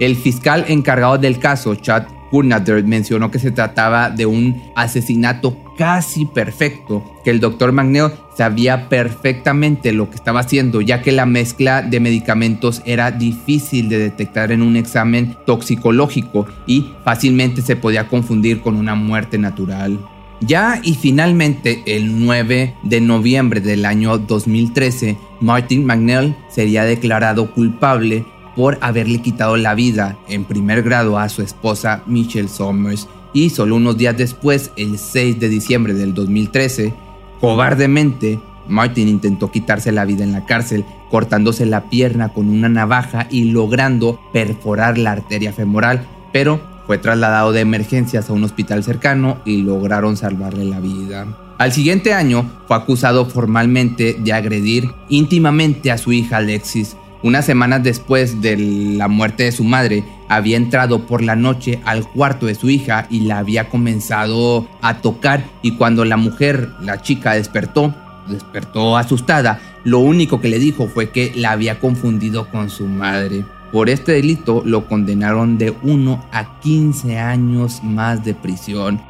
El 0.01 0.17
fiscal 0.17 0.65
encargado 0.67 1.17
del 1.17 1.39
caso, 1.39 1.77
Chad 1.77 2.09
Kurnader, 2.33 2.83
mencionó 2.83 3.31
que 3.31 3.39
se 3.39 3.53
trataba 3.53 4.11
de 4.11 4.27
un 4.27 4.61
asesinato 4.75 5.57
casi 5.79 6.27
perfecto, 6.27 7.05
que 7.23 7.31
el 7.31 7.39
doctor 7.39 7.71
Magneo 7.71 8.11
sabía 8.37 8.89
perfectamente 8.89 9.93
lo 9.93 10.11
que 10.11 10.17
estaba 10.17 10.41
haciendo, 10.41 10.81
ya 10.81 11.03
que 11.03 11.13
la 11.13 11.25
mezcla 11.25 11.83
de 11.83 12.01
medicamentos 12.01 12.83
era 12.85 13.13
difícil 13.13 13.89
de 13.89 13.99
detectar 13.99 14.51
en 14.51 14.63
un 14.63 14.75
examen 14.75 15.37
toxicológico 15.47 16.49
y 16.67 16.91
fácilmente 17.05 17.63
se 17.63 17.77
podía 17.77 18.09
confundir 18.09 18.61
con 18.61 18.75
una 18.75 18.97
muerte 18.97 19.39
natural. 19.39 20.01
Ya 20.41 20.81
y 20.83 20.95
finalmente 20.95 21.83
el 21.87 22.25
9 22.25 22.75
de 22.85 23.01
noviembre 23.01 23.61
del 23.61 23.85
año 23.85 24.19
2013, 24.19 25.19
Martin 25.41 25.85
McNeil 25.85 26.37
sería 26.49 26.85
declarado 26.85 27.53
culpable 27.53 28.25
por 28.55 28.79
haberle 28.81 29.21
quitado 29.21 29.57
la 29.57 29.75
vida 29.75 30.17
en 30.29 30.45
primer 30.45 30.83
grado 30.83 31.19
a 31.19 31.29
su 31.29 31.43
esposa 31.43 32.03
Michelle 32.07 32.49
Somers. 32.49 33.09
Y 33.33 33.51
solo 33.51 33.77
unos 33.77 33.99
días 33.99 34.17
después, 34.17 34.71
el 34.77 34.99
6 34.99 35.41
de 35.41 35.49
diciembre 35.49 35.95
del 35.95 36.15
2013, 36.15 36.95
cobardemente, 37.41 38.39
Martin 38.69 39.09
intentó 39.09 39.51
quitarse 39.51 39.93
la 39.93 40.05
vida 40.05 40.25
en 40.25 40.33
la 40.33 40.47
cárcel, 40.47 40.85
cortándose 41.11 41.67
la 41.67 41.89
pierna 41.91 42.29
con 42.31 42.49
una 42.49 42.69
navaja 42.69 43.27
y 43.31 43.45
logrando 43.51 44.21
perforar 44.33 44.99
la 44.99 45.13
arteria 45.13 45.53
femoral, 45.53 46.07
pero 46.33 46.61
fue 46.89 46.97
trasladado 46.97 47.53
de 47.53 47.61
emergencias 47.61 48.31
a 48.31 48.33
un 48.33 48.45
hospital 48.45 48.83
cercano 48.83 49.43
y 49.45 49.61
lograron 49.61 50.17
salvarle 50.17 50.65
la 50.65 50.81
vida. 50.81 51.27
Al 51.59 51.71
siguiente 51.71 52.15
año 52.15 52.51
fue 52.67 52.79
acusado 52.79 53.27
formalmente 53.27 54.17
de 54.19 54.33
agredir 54.33 54.91
íntimamente 55.11 55.93
a 55.93 55.99
su 55.99 56.13
hija 56.13 56.39
Alexis, 56.39 56.97
Unas 57.23 57.45
semanas 57.45 57.83
después 57.83 58.41
de 58.41 58.57
la 58.57 59.09
muerte 59.09 59.43
de 59.43 59.53
su 59.53 59.65
madre, 59.65 60.05
había 60.29 60.57
entrado 60.57 61.05
por 61.07 61.21
la 61.21 61.37
noche 61.37 61.81
al 61.85 62.09
cuarto 62.09 62.47
de 62.47 62.55
su 62.55 62.71
hija 62.71 63.07
y 63.11 63.21
la 63.21 63.39
había 63.39 63.69
comenzado 63.69 64.67
a 64.81 64.99
tocar 64.99 65.45
y 65.61 65.73
cuando 65.73 66.05
la 66.05 66.17
mujer, 66.17 66.71
la 66.81 67.03
chica, 67.03 67.35
despertó, 67.35 67.93
despertó 68.29 68.97
asustada, 68.97 69.61
lo 69.85 69.99
único 69.99 70.41
que 70.41 70.49
le 70.49 70.59
dijo 70.59 70.89
fue 70.89 71.11
que 71.11 71.33
la 71.35 71.51
había 71.51 71.81
confundido 71.81 72.49
con 72.49 72.71
su 72.71 72.87
madre. 72.87 73.45
Por 73.73 73.91
este 73.91 74.13
delito 74.13 74.63
lo 74.65 74.89
condenaron 74.89 75.59
de 75.59 75.75
1 75.83 76.25
a 76.33 76.61
15 76.61 77.19
años 77.19 77.83
más 77.83 78.25
de 78.25 78.35
prisión. 78.35 79.01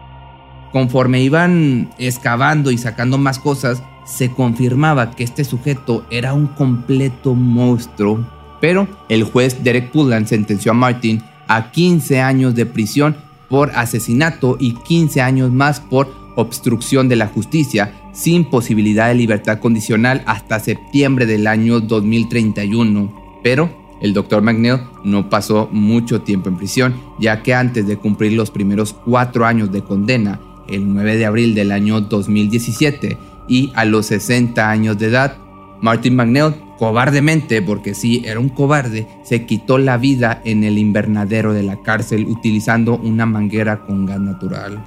Conforme 0.73 1.23
iban 1.23 1.91
excavando 1.99 2.71
y 2.71 2.79
sacando 2.79 3.19
más 3.19 3.39
cosas, 3.39 3.83
se 4.05 4.31
confirmaba 4.31 5.13
que 5.13 5.23
este 5.23 5.45
sujeto 5.45 6.05
era 6.11 6.35
un 6.35 6.49
completo 6.49 7.35
monstruo. 7.35 8.27
Pero 8.61 8.89
el 9.09 9.23
juez 9.23 9.63
Derek 9.63 9.93
Pullan 9.93 10.27
sentenció 10.27 10.73
a 10.73 10.75
Martin 10.75 11.23
a 11.47 11.71
15 11.71 12.21
años 12.21 12.55
de 12.55 12.67
prisión 12.67 13.17
por 13.49 13.71
asesinato 13.77 14.57
y 14.59 14.75
15 14.75 15.21
años 15.21 15.53
más 15.53 15.81
por 15.81 16.13
obstrucción 16.37 17.09
de 17.09 17.17
la 17.17 17.29
justicia, 17.29 17.95
sin 18.13 18.45
posibilidad 18.45 19.09
de 19.09 19.15
libertad 19.15 19.59
condicional 19.59 20.23
hasta 20.27 20.61
septiembre 20.61 21.27
del 21.27 21.47
año 21.47 21.81
2031. 21.81 23.41
Pero 23.43 23.88
el 24.01 24.15
Dr. 24.15 24.43
McNeil 24.43 24.81
no 25.05 25.29
pasó 25.29 25.69
mucho 25.73 26.23
tiempo 26.23 26.49
en 26.49 26.57
prisión, 26.57 26.95
ya 27.19 27.43
que 27.43 27.55
antes 27.55 27.87
de 27.87 27.97
cumplir 27.97 28.33
los 28.33 28.51
primeros 28.51 28.93
cuatro 28.93 29.47
años 29.47 29.73
de 29.73 29.83
condena, 29.83 30.41
el 30.69 30.93
9 30.93 31.17
de 31.17 31.27
abril 31.27 31.55
del 31.55 31.73
año 31.73 32.01
2017, 32.01 33.19
y 33.49 33.73
a 33.75 33.85
los 33.85 34.07
60 34.07 34.71
años 34.71 34.99
de 34.99 35.07
edad, 35.07 35.37
Martin 35.81 36.17
McNeil, 36.17 36.55
cobardemente, 36.79 37.61
porque 37.63 37.95
sí, 37.95 38.23
era 38.25 38.39
un 38.39 38.51
cobarde, 38.51 39.09
se 39.25 39.47
quitó 39.47 39.79
la 39.79 39.97
vida 39.97 40.41
en 40.45 40.65
el 40.65 40.79
invernadero 40.79 41.53
de 41.53 41.63
la 41.63 41.83
cárcel 41.83 42.27
utilizando 42.27 42.97
una 42.97 43.27
manguera 43.27 43.81
con 43.81 44.07
gas 44.07 44.21
natural. 44.21 44.85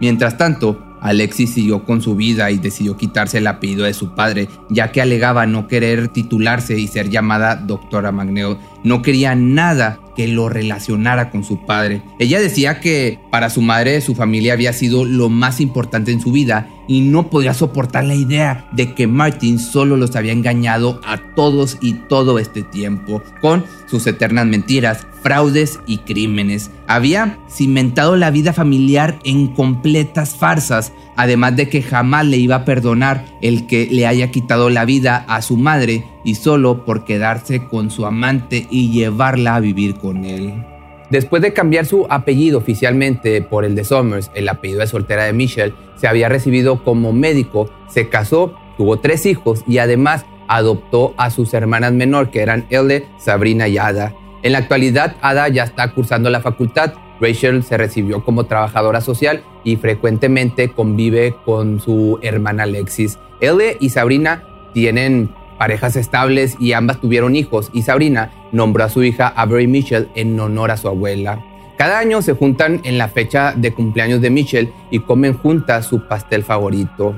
Mientras 0.00 0.36
tanto, 0.38 0.87
Alexis 1.00 1.54
siguió 1.54 1.84
con 1.84 2.02
su 2.02 2.16
vida 2.16 2.50
y 2.50 2.58
decidió 2.58 2.96
quitarse 2.96 3.38
el 3.38 3.46
apellido 3.46 3.84
de 3.84 3.94
su 3.94 4.14
padre, 4.14 4.48
ya 4.68 4.92
que 4.92 5.00
alegaba 5.00 5.46
no 5.46 5.68
querer 5.68 6.08
titularse 6.08 6.78
y 6.78 6.88
ser 6.88 7.08
llamada 7.08 7.56
doctora 7.56 8.12
McNeil. 8.12 8.56
No 8.84 9.02
quería 9.02 9.34
nada 9.34 10.00
que 10.18 10.26
lo 10.26 10.48
relacionara 10.48 11.30
con 11.30 11.44
su 11.44 11.64
padre. 11.64 12.02
Ella 12.18 12.40
decía 12.40 12.80
que 12.80 13.20
para 13.30 13.50
su 13.50 13.62
madre 13.62 14.00
su 14.00 14.16
familia 14.16 14.52
había 14.52 14.72
sido 14.72 15.04
lo 15.04 15.28
más 15.28 15.60
importante 15.60 16.10
en 16.10 16.20
su 16.20 16.32
vida 16.32 16.68
y 16.88 17.02
no 17.02 17.30
podía 17.30 17.54
soportar 17.54 18.02
la 18.04 18.16
idea 18.16 18.66
de 18.72 18.94
que 18.94 19.06
Martin 19.06 19.60
solo 19.60 19.96
los 19.96 20.16
había 20.16 20.32
engañado 20.32 21.00
a 21.06 21.18
todos 21.36 21.78
y 21.80 21.92
todo 22.08 22.40
este 22.40 22.64
tiempo, 22.64 23.22
con 23.40 23.64
sus 23.86 24.08
eternas 24.08 24.46
mentiras, 24.46 25.06
fraudes 25.22 25.78
y 25.86 25.98
crímenes. 25.98 26.72
Había 26.88 27.38
cimentado 27.48 28.16
la 28.16 28.32
vida 28.32 28.52
familiar 28.52 29.20
en 29.24 29.48
completas 29.48 30.34
farsas, 30.34 30.92
además 31.14 31.54
de 31.54 31.68
que 31.68 31.82
jamás 31.82 32.26
le 32.26 32.38
iba 32.38 32.56
a 32.56 32.64
perdonar 32.64 33.24
el 33.40 33.68
que 33.68 33.86
le 33.88 34.04
haya 34.04 34.32
quitado 34.32 34.68
la 34.68 34.84
vida 34.84 35.24
a 35.28 35.42
su 35.42 35.56
madre 35.56 36.04
y 36.28 36.34
solo 36.34 36.84
por 36.84 37.06
quedarse 37.06 37.64
con 37.68 37.90
su 37.90 38.04
amante 38.04 38.66
y 38.70 38.90
llevarla 38.90 39.54
a 39.54 39.60
vivir 39.60 39.94
con 39.94 40.26
él. 40.26 40.62
Después 41.08 41.40
de 41.40 41.54
cambiar 41.54 41.86
su 41.86 42.06
apellido 42.10 42.58
oficialmente 42.58 43.40
por 43.40 43.64
el 43.64 43.74
de 43.74 43.82
Somers, 43.82 44.30
el 44.34 44.46
apellido 44.46 44.80
de 44.80 44.88
soltera 44.88 45.24
de 45.24 45.32
Michelle, 45.32 45.72
se 45.96 46.06
había 46.06 46.28
recibido 46.28 46.84
como 46.84 47.14
médico, 47.14 47.70
se 47.88 48.10
casó, 48.10 48.54
tuvo 48.76 48.98
tres 48.98 49.24
hijos 49.24 49.64
y 49.66 49.78
además 49.78 50.26
adoptó 50.48 51.14
a 51.16 51.30
sus 51.30 51.54
hermanas 51.54 51.94
menor 51.94 52.30
que 52.30 52.42
eran 52.42 52.66
Elle, 52.68 53.06
Sabrina 53.16 53.66
y 53.66 53.78
Ada. 53.78 54.14
En 54.42 54.52
la 54.52 54.58
actualidad, 54.58 55.16
Ada 55.22 55.48
ya 55.48 55.64
está 55.64 55.94
cursando 55.94 56.28
la 56.28 56.40
facultad. 56.40 56.92
Rachel 57.22 57.62
se 57.62 57.78
recibió 57.78 58.22
como 58.22 58.44
trabajadora 58.44 59.00
social 59.00 59.42
y 59.64 59.76
frecuentemente 59.76 60.68
convive 60.68 61.34
con 61.46 61.80
su 61.80 62.18
hermana 62.20 62.64
Alexis. 62.64 63.18
Elle 63.40 63.78
y 63.80 63.88
Sabrina 63.88 64.44
tienen 64.74 65.30
parejas 65.58 65.96
estables 65.96 66.56
y 66.60 66.72
ambas 66.72 67.00
tuvieron 67.00 67.36
hijos 67.36 67.70
y 67.72 67.82
Sabrina 67.82 68.30
nombró 68.52 68.84
a 68.84 68.88
su 68.88 69.02
hija 69.02 69.28
Avery 69.36 69.66
Mitchell 69.66 70.08
en 70.14 70.38
honor 70.38 70.70
a 70.70 70.76
su 70.76 70.88
abuela. 70.88 71.44
Cada 71.76 71.98
año 71.98 72.22
se 72.22 72.32
juntan 72.32 72.80
en 72.84 72.98
la 72.98 73.08
fecha 73.08 73.52
de 73.56 73.72
cumpleaños 73.72 74.20
de 74.20 74.30
Mitchell 74.30 74.72
y 74.90 75.00
comen 75.00 75.34
juntas 75.34 75.86
su 75.86 76.08
pastel 76.08 76.42
favorito. 76.42 77.14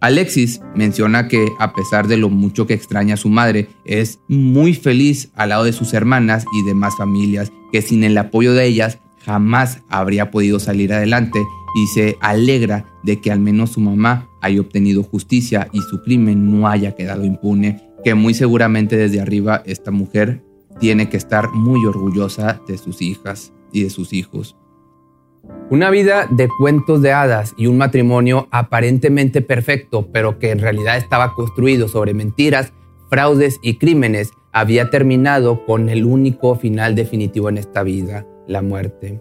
Alexis 0.00 0.60
menciona 0.74 1.26
que 1.26 1.48
a 1.58 1.72
pesar 1.72 2.06
de 2.06 2.16
lo 2.16 2.28
mucho 2.28 2.66
que 2.66 2.74
extraña 2.74 3.14
a 3.14 3.16
su 3.18 3.28
madre, 3.28 3.68
es 3.84 4.18
muy 4.28 4.74
feliz 4.74 5.30
al 5.34 5.50
lado 5.50 5.64
de 5.64 5.72
sus 5.72 5.94
hermanas 5.94 6.44
y 6.52 6.66
demás 6.66 6.96
familias, 6.96 7.50
que 7.72 7.82
sin 7.82 8.04
el 8.04 8.18
apoyo 8.18 8.52
de 8.52 8.66
ellas 8.66 8.98
jamás 9.24 9.82
habría 9.88 10.30
podido 10.30 10.60
salir 10.60 10.92
adelante 10.92 11.40
y 11.76 11.86
se 11.88 12.16
alegra 12.20 12.86
de 13.02 13.20
que 13.20 13.30
al 13.30 13.38
menos 13.38 13.72
su 13.72 13.80
mamá 13.80 14.30
haya 14.40 14.62
obtenido 14.62 15.02
justicia 15.02 15.68
y 15.72 15.82
su 15.82 16.02
crimen 16.02 16.50
no 16.50 16.66
haya 16.66 16.96
quedado 16.96 17.26
impune, 17.26 17.92
que 18.02 18.14
muy 18.14 18.32
seguramente 18.32 18.96
desde 18.96 19.20
arriba 19.20 19.62
esta 19.66 19.90
mujer 19.90 20.42
tiene 20.80 21.10
que 21.10 21.18
estar 21.18 21.50
muy 21.50 21.84
orgullosa 21.84 22.62
de 22.66 22.78
sus 22.78 23.02
hijas 23.02 23.52
y 23.72 23.82
de 23.82 23.90
sus 23.90 24.14
hijos. 24.14 24.56
Una 25.68 25.90
vida 25.90 26.26
de 26.30 26.48
cuentos 26.48 27.02
de 27.02 27.12
hadas 27.12 27.52
y 27.58 27.66
un 27.66 27.76
matrimonio 27.76 28.48
aparentemente 28.52 29.42
perfecto, 29.42 30.08
pero 30.10 30.38
que 30.38 30.52
en 30.52 30.60
realidad 30.60 30.96
estaba 30.96 31.34
construido 31.34 31.88
sobre 31.88 32.14
mentiras, 32.14 32.72
fraudes 33.10 33.58
y 33.62 33.74
crímenes, 33.74 34.30
había 34.50 34.88
terminado 34.88 35.66
con 35.66 35.90
el 35.90 36.06
único 36.06 36.54
final 36.54 36.94
definitivo 36.94 37.50
en 37.50 37.58
esta 37.58 37.82
vida, 37.82 38.26
la 38.48 38.62
muerte. 38.62 39.20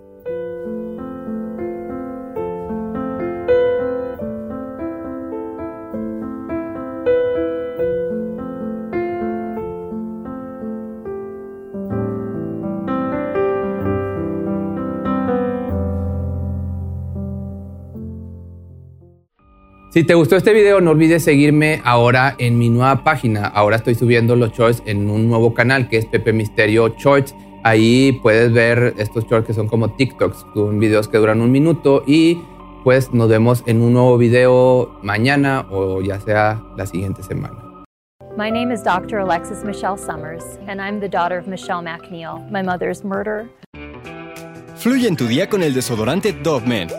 Si 19.96 20.04
te 20.04 20.14
gustó 20.14 20.36
este 20.36 20.52
video, 20.52 20.82
no 20.82 20.92
olvides 20.92 21.24
seguirme 21.24 21.82
ahora 21.86 22.36
en 22.38 22.60
mi 22.60 22.70
nueva 22.70 23.06
página. 23.06 23.48
Ahora 23.48 23.78
estoy 23.78 23.96
subiendo 23.96 24.36
los 24.36 24.52
shorts 24.52 24.84
en 24.86 25.10
un 25.10 25.30
nuevo 25.30 25.54
canal 25.54 25.88
que 25.88 25.96
es 25.96 26.06
Pepe 26.06 26.34
Misterio 26.34 26.94
Shorts. 26.98 27.34
Ahí 27.64 28.12
puedes 28.22 28.52
ver 28.52 28.94
estos 28.98 29.26
shorts 29.26 29.48
que 29.48 29.54
son 29.54 29.70
como 29.70 29.92
TikToks, 29.92 30.48
son 30.54 30.80
videos 30.80 31.08
que 31.08 31.18
duran 31.18 31.40
un 31.40 31.50
minuto 31.50 32.04
y 32.06 32.42
pues 32.84 33.14
nos 33.14 33.30
vemos 33.30 33.64
en 33.68 33.82
un 33.82 33.94
nuevo 33.94 34.18
video 34.18 35.00
mañana 35.02 35.66
o 35.72 36.02
ya 36.02 36.20
sea 36.20 36.62
la 36.76 36.86
siguiente 36.86 37.24
semana. 37.24 37.56
My 38.38 38.52
name 38.52 38.74
is 38.74 38.84
Dr. 38.84 39.20
Alexis 39.20 39.64
Michelle 39.64 39.98
Summers, 39.98 40.44
and 40.68 40.82
I'm 40.82 41.00
the 41.00 41.08
daughter 41.08 41.40
of 41.40 41.48
Michelle 41.48 41.82
McNeil, 41.82 42.46
my 42.52 42.62
mother's 42.62 43.06
murder. 43.06 43.50
Fluye 44.76 45.08
en 45.08 45.16
tu 45.16 45.26
día 45.26 45.48
con 45.48 45.64
el 45.64 45.74
desodorante 45.74 46.34
Dove 46.34 46.68
Men, 46.68 46.90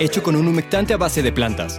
hecho 0.00 0.24
con 0.24 0.34
un 0.34 0.48
humectante 0.48 0.94
a 0.94 0.96
base 0.96 1.22
de 1.22 1.30
plantas 1.30 1.78